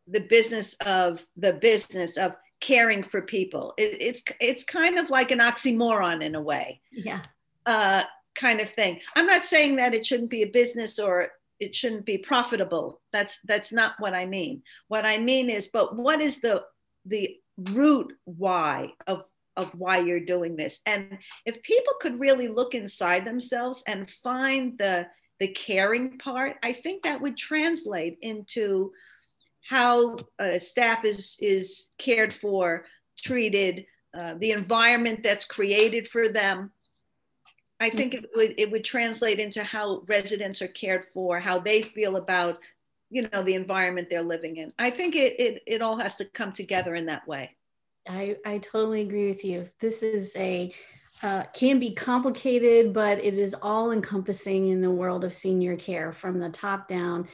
the 0.08 0.22
business 0.22 0.76
of 0.86 1.28
the 1.36 1.52
business 1.52 2.16
of 2.16 2.32
caring 2.66 3.04
for 3.04 3.22
people. 3.22 3.74
It, 3.78 3.98
it's 4.02 4.24
it's 4.42 4.64
kind 4.64 4.98
of 4.98 5.10
like 5.12 5.32
an 5.32 5.40
oxymoron 5.40 6.24
in 6.24 6.34
a 6.34 6.42
way. 6.42 6.82
Yeah. 6.92 7.22
Uh, 7.66 8.04
kind 8.34 8.60
of 8.60 8.70
thing. 8.70 9.00
I'm 9.16 9.28
not 9.28 9.44
saying 9.44 9.76
that 9.78 9.94
it 9.94 10.06
shouldn't 10.06 10.32
be 10.32 10.42
a 10.42 10.48
business 10.48 10.98
or 11.00 11.30
it 11.60 11.76
shouldn't 11.76 12.06
be 12.06 12.18
profitable. 12.18 13.02
That's 13.12 13.40
that's 13.46 13.72
not 13.72 13.94
what 14.00 14.14
I 14.14 14.26
mean. 14.26 14.64
What 14.88 15.06
I 15.06 15.20
mean 15.20 15.50
is, 15.50 15.68
but 15.68 15.96
what 15.96 16.22
is 16.22 16.42
the 16.42 16.64
the 17.06 17.38
root 17.58 18.14
why 18.26 18.94
of 19.06 19.24
of 19.56 19.70
why 19.76 20.00
you're 20.00 20.20
doing 20.20 20.56
this? 20.56 20.82
And 20.88 21.20
if 21.46 21.62
people 21.62 21.94
could 22.02 22.20
really 22.20 22.48
look 22.48 22.74
inside 22.74 23.26
themselves 23.26 23.84
and 23.88 24.10
find 24.10 24.78
the 24.78 25.08
the 25.40 25.50
caring 25.50 26.18
part, 26.18 26.58
I 26.64 26.74
think 26.74 27.04
that 27.04 27.22
would 27.22 27.38
translate 27.38 28.18
into 28.22 28.92
how 29.68 30.16
uh, 30.40 30.60
staff 30.60 31.06
is 31.06 31.38
is 31.40 31.90
cared 31.98 32.34
for, 32.34 32.86
treated, 33.18 33.86
uh, 34.18 34.36
the 34.38 34.52
environment 34.52 35.24
that's 35.24 35.46
created 35.46 36.08
for 36.08 36.30
them. 36.30 36.72
I 37.80 37.90
think 37.90 38.14
it 38.14 38.26
would 38.36 38.54
it 38.58 38.72
would 38.72 38.86
translate 38.86 39.40
into 39.40 39.64
how 39.64 40.04
residents 40.08 40.62
are 40.62 40.68
cared 40.70 41.06
for, 41.14 41.40
how 41.40 41.60
they 41.60 41.82
feel 41.82 42.16
about 42.16 42.60
you 43.10 43.28
know 43.34 43.44
the 43.44 43.56
environment 43.56 44.10
they're 44.10 44.24
living 44.24 44.58
in. 44.58 44.72
I 44.80 44.90
think 44.90 45.16
it 45.16 45.40
it, 45.40 45.64
it 45.68 45.82
all 45.82 45.98
has 45.98 46.16
to 46.16 46.26
come 46.26 46.52
together 46.52 46.96
in 46.96 47.08
that 47.08 47.28
way. 47.28 47.56
I, 48.08 48.38
I 48.46 48.60
totally 48.60 49.02
agree 49.02 49.30
with 49.30 49.44
you. 49.44 49.68
This 49.80 50.04
is 50.04 50.36
a 50.38 50.74
uh, 51.24 51.44
can 51.54 51.80
be 51.80 51.94
complicated, 51.94 52.94
but 52.94 53.18
it 53.24 53.36
is 53.36 53.56
all 53.62 53.92
encompassing 53.92 54.68
in 54.68 54.82
the 54.82 54.92
world 54.92 55.24
of 55.24 55.34
senior 55.34 55.76
care 55.76 56.12
from 56.12 56.40
the 56.40 56.50
top 56.50 56.88
down. 56.88 57.28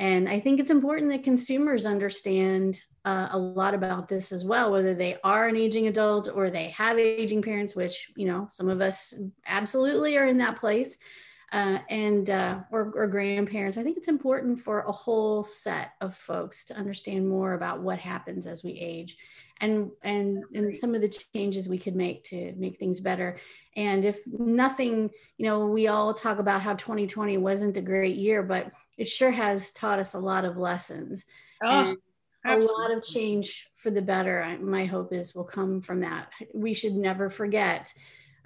And 0.00 0.30
I 0.30 0.40
think 0.40 0.58
it's 0.58 0.70
important 0.70 1.10
that 1.10 1.22
consumers 1.22 1.84
understand 1.84 2.80
uh, 3.04 3.28
a 3.32 3.38
lot 3.38 3.74
about 3.74 4.08
this 4.08 4.32
as 4.32 4.46
well, 4.46 4.72
whether 4.72 4.94
they 4.94 5.18
are 5.22 5.46
an 5.46 5.56
aging 5.56 5.88
adult 5.88 6.30
or 6.34 6.48
they 6.48 6.68
have 6.70 6.98
aging 6.98 7.42
parents, 7.42 7.76
which, 7.76 8.10
you 8.16 8.26
know, 8.26 8.48
some 8.50 8.70
of 8.70 8.80
us 8.80 9.14
absolutely 9.46 10.16
are 10.16 10.26
in 10.26 10.38
that 10.38 10.56
place, 10.56 10.96
uh, 11.52 11.80
and 11.90 12.30
uh, 12.30 12.60
or, 12.72 12.92
or 12.94 13.08
grandparents. 13.08 13.76
I 13.76 13.82
think 13.82 13.98
it's 13.98 14.08
important 14.08 14.58
for 14.58 14.80
a 14.80 14.92
whole 14.92 15.44
set 15.44 15.92
of 16.00 16.16
folks 16.16 16.64
to 16.66 16.74
understand 16.74 17.28
more 17.28 17.52
about 17.52 17.82
what 17.82 17.98
happens 17.98 18.46
as 18.46 18.64
we 18.64 18.72
age 18.72 19.18
and 19.60 19.90
and 20.02 20.42
and 20.54 20.76
some 20.76 20.94
of 20.94 21.00
the 21.00 21.08
changes 21.34 21.68
we 21.68 21.78
could 21.78 21.94
make 21.94 22.24
to 22.24 22.52
make 22.56 22.78
things 22.78 23.00
better. 23.00 23.38
And 23.76 24.04
if 24.04 24.20
nothing 24.26 25.10
you 25.36 25.46
know 25.46 25.66
we 25.66 25.88
all 25.88 26.14
talk 26.14 26.38
about 26.38 26.62
how 26.62 26.74
2020 26.74 27.38
wasn't 27.38 27.76
a 27.76 27.82
great 27.82 28.16
year 28.16 28.42
but 28.42 28.70
it 28.96 29.08
sure 29.08 29.30
has 29.30 29.72
taught 29.72 29.98
us 29.98 30.14
a 30.14 30.18
lot 30.18 30.44
of 30.44 30.56
lessons. 30.56 31.24
Oh, 31.62 31.94
and 32.44 32.62
a 32.62 32.72
lot 32.78 32.90
of 32.90 33.04
change 33.04 33.68
for 33.76 33.90
the 33.90 34.02
better 34.02 34.56
my 34.60 34.86
hope 34.86 35.12
is 35.12 35.34
will 35.34 35.44
come 35.44 35.80
from 35.80 36.00
that. 36.00 36.30
We 36.54 36.74
should 36.74 36.94
never 36.94 37.30
forget 37.30 37.92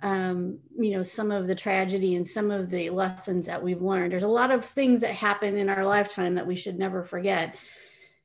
um, 0.02 0.58
you 0.78 0.90
know 0.90 1.02
some 1.02 1.30
of 1.30 1.46
the 1.46 1.54
tragedy 1.54 2.16
and 2.16 2.26
some 2.26 2.50
of 2.50 2.68
the 2.68 2.90
lessons 2.90 3.46
that 3.46 3.62
we've 3.62 3.80
learned. 3.80 4.12
There's 4.12 4.24
a 4.24 4.28
lot 4.28 4.50
of 4.50 4.64
things 4.64 5.00
that 5.00 5.14
happen 5.14 5.56
in 5.56 5.68
our 5.68 5.84
lifetime 5.84 6.34
that 6.34 6.46
we 6.46 6.56
should 6.56 6.78
never 6.78 7.04
forget 7.04 7.56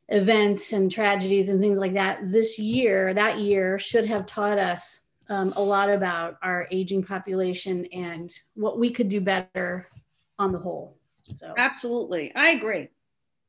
events 0.10 0.74
and 0.74 0.92
tragedies 0.92 1.50
and 1.50 1.62
things 1.62 1.78
like 1.78 1.94
that 1.94 2.20
this 2.32 2.58
year 2.58 3.14
that 3.14 3.38
year 3.38 3.78
should 3.78 4.06
have 4.06 4.26
taught 4.26 4.58
us 4.58 5.06
um, 5.30 5.54
a 5.56 5.62
lot 5.62 5.90
about 5.90 6.38
our 6.42 6.68
aging 6.72 7.04
population 7.04 7.86
and 7.94 8.34
what 8.56 8.80
we 8.80 8.90
could 8.90 9.08
do 9.08 9.22
better 9.22 9.88
on 10.40 10.52
the 10.52 10.58
whole 10.58 11.00
so. 11.36 11.54
Absolutely. 11.58 12.34
I 12.36 12.52
agree. 12.52 12.90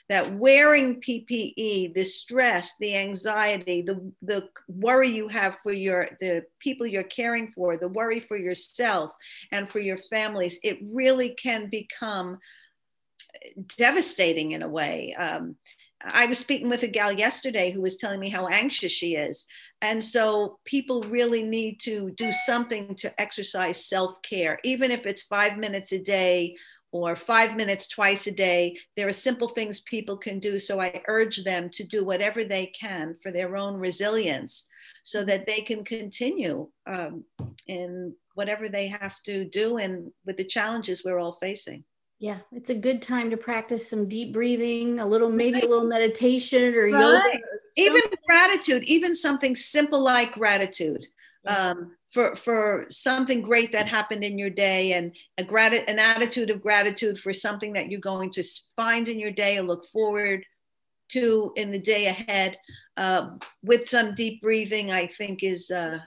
that 0.09 0.33
wearing 0.35 1.01
PPE, 1.01 1.93
the 1.95 2.05
stress, 2.05 2.75
the 2.79 2.95
anxiety, 2.97 3.83
the, 3.83 4.13
the 4.23 4.49
worry 4.69 5.11
you 5.11 5.27
have 5.29 5.57
for 5.63 5.73
your 5.73 6.07
the 6.21 6.45
people 6.61 6.87
you're 6.87 7.03
caring 7.03 7.51
for, 7.53 7.77
the 7.77 7.89
worry 7.89 8.21
for 8.21 8.37
yourself 8.37 9.13
and 9.51 9.69
for 9.69 9.81
your 9.81 9.97
families, 9.97 10.61
it 10.63 10.79
really 10.83 11.31
can 11.31 11.69
become 11.69 12.39
devastating 13.77 14.53
in 14.53 14.63
a 14.63 14.69
way. 14.69 15.15
Um, 15.15 15.57
I 16.03 16.27
was 16.27 16.39
speaking 16.39 16.69
with 16.69 16.83
a 16.83 16.89
gal 16.89 17.13
yesterday 17.13 17.71
who 17.71 17.81
was 17.81 17.97
telling 17.97 18.21
me 18.21 18.29
how 18.29 18.47
anxious 18.49 18.93
she 18.93 19.15
is. 19.15 19.47
And 19.81 20.03
so 20.03 20.59
people 20.65 21.03
really 21.03 21.43
need 21.43 21.81
to 21.81 22.11
do 22.17 22.33
something 22.33 22.95
to 22.97 23.21
exercise 23.21 23.85
self 23.85 24.21
care, 24.23 24.59
even 24.65 24.91
if 24.91 25.07
it's 25.07 25.23
five 25.23 25.57
minutes 25.59 25.93
a 25.93 25.99
day 25.99 26.57
or 26.93 27.17
five 27.17 27.57
minutes 27.57 27.89
twice 27.89 28.27
a 28.27 28.33
day. 28.33 28.77
There 28.97 29.09
are 29.09 29.13
simple 29.13 29.49
things 29.49 29.81
people 29.81 30.17
can 30.17 30.39
do. 30.39 30.59
So 30.59 30.81
I 30.81 31.03
urge 31.09 31.43
them 31.43 31.69
to 31.71 31.85
do 31.85 32.05
whatever 32.05 32.45
they 32.45 32.67
can 32.67 33.17
for 33.23 33.33
their 33.33 33.57
own 33.57 33.75
resilience 33.75 34.67
so 35.03 35.25
that 35.25 35.47
they 35.47 35.61
can 35.61 35.85
continue 35.85 36.69
um, 36.87 37.25
in 37.67 38.15
whatever 38.35 38.69
they 38.69 38.89
have 38.89 39.21
to 39.23 39.45
do 39.45 39.79
and 39.79 40.11
with 40.25 40.37
the 40.37 40.45
challenges 40.45 41.05
we're 41.05 41.19
all 41.19 41.33
facing. 41.33 41.85
Yeah, 42.25 42.39
it's 42.53 42.71
a 42.71 42.75
good 42.75 43.03
time 43.03 43.29
to 43.33 43.37
practice 43.37 43.91
some 43.91 44.09
deep 44.09 44.33
breathing, 44.33 44.99
a 44.99 45.05
little, 45.05 45.29
maybe 45.29 45.61
a 45.61 45.69
little 45.69 45.87
meditation 45.87 46.75
or 46.75 46.85
right. 46.85 46.93
yoga. 46.93 47.19
Or 47.19 47.41
even 47.77 48.01
gratitude, 48.27 48.83
even 48.85 49.15
something 49.15 49.55
simple 49.55 50.01
like 50.01 50.33
gratitude. 50.33 51.07
Um, 51.47 51.97
for 52.11 52.35
for 52.35 52.87
something 52.89 53.43
great 53.43 53.73
that 53.73 53.87
happened 53.87 54.25
in 54.25 54.39
your 54.39 54.49
day 54.49 54.95
and 54.95 55.15
a 55.37 55.45
grat- 55.45 55.91
an 55.91 55.99
attitude 55.99 56.49
of 56.49 56.63
gratitude 56.63 57.19
for 57.19 57.35
something 57.35 57.75
that 57.75 57.91
you're 57.91 58.01
going 58.01 58.31
to 58.31 58.45
find 58.75 59.09
in 59.09 59.21
your 59.21 59.31
day 59.31 59.59
and 59.59 59.69
look 59.69 59.85
forward 59.85 60.47
to 61.11 61.53
in 61.57 61.71
the 61.71 61.79
day 61.79 62.07
ahead 62.07 62.57
um, 62.97 63.39
with 63.63 63.87
some 63.87 64.15
deep 64.15 64.41
breathing 64.41 64.91
i 64.91 65.07
think 65.07 65.43
is 65.43 65.71
uh, 65.71 65.99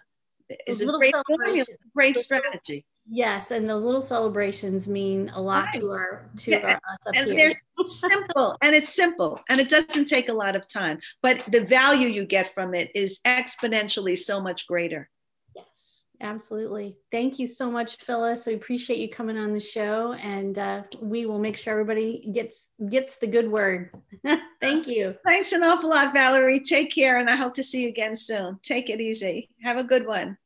is 0.66 0.82
a 0.82 0.86
great 0.88 1.14
formula, 1.28 1.64
great 1.94 2.18
strategy 2.18 2.84
Yes, 3.10 3.52
and 3.52 3.68
those 3.68 3.84
little 3.84 4.02
celebrations 4.02 4.88
mean 4.88 5.30
a 5.34 5.42
lot 5.42 5.66
right. 5.66 5.74
to 5.80 5.92
our 5.92 6.30
to 6.38 6.52
yeah. 6.52 6.58
our, 6.58 6.70
us 6.72 7.08
up 7.08 7.16
and 7.16 7.28
here. 7.28 7.54
they're 7.78 7.86
simple, 7.90 8.58
and 8.62 8.76
it's 8.76 8.94
simple, 8.94 9.40
and 9.50 9.62
it 9.62 9.70
doesn't 9.70 10.06
take 10.06 10.28
a 10.30 10.34
lot 10.34 10.56
of 10.56 10.68
time, 10.68 11.00
but 11.22 11.44
the 11.52 11.62
value 11.62 12.10
you 12.10 12.26
get 12.26 12.54
from 12.54 12.74
it 12.74 12.92
is 12.94 13.20
exponentially 13.26 14.18
so 14.18 14.42
much 14.42 14.68
greater. 14.68 15.10
Yes, 15.56 16.08
absolutely. 16.20 16.98
Thank 17.10 17.40
you 17.40 17.48
so 17.48 17.72
much, 17.72 17.96
Phyllis. 17.98 18.46
We 18.46 18.56
appreciate 18.56 19.00
you 19.00 19.10
coming 19.10 19.38
on 19.38 19.54
the 19.54 19.60
show, 19.62 20.14
and 20.14 20.58
uh, 20.58 20.84
we 21.02 21.26
will 21.26 21.40
make 21.40 21.56
sure 21.56 21.72
everybody 21.72 22.30
gets 22.34 22.74
gets 22.90 23.20
the 23.20 23.28
good 23.28 23.50
word. 23.50 23.92
Thank 24.62 24.86
you. 24.86 25.16
Thanks 25.26 25.54
an 25.54 25.64
awful 25.64 25.90
lot, 25.90 26.14
Valerie. 26.14 26.60
Take 26.60 26.94
care, 26.94 27.20
and 27.20 27.30
I 27.30 27.38
hope 27.38 27.54
to 27.54 27.64
see 27.64 27.84
you 27.84 27.90
again 27.90 28.18
soon. 28.18 28.60
Take 28.64 28.90
it 28.90 29.00
easy. 29.00 29.50
Have 29.64 29.78
a 29.78 29.84
good 29.84 30.06
one. 30.06 30.38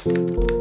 Thank 0.00 0.50
you. 0.50 0.57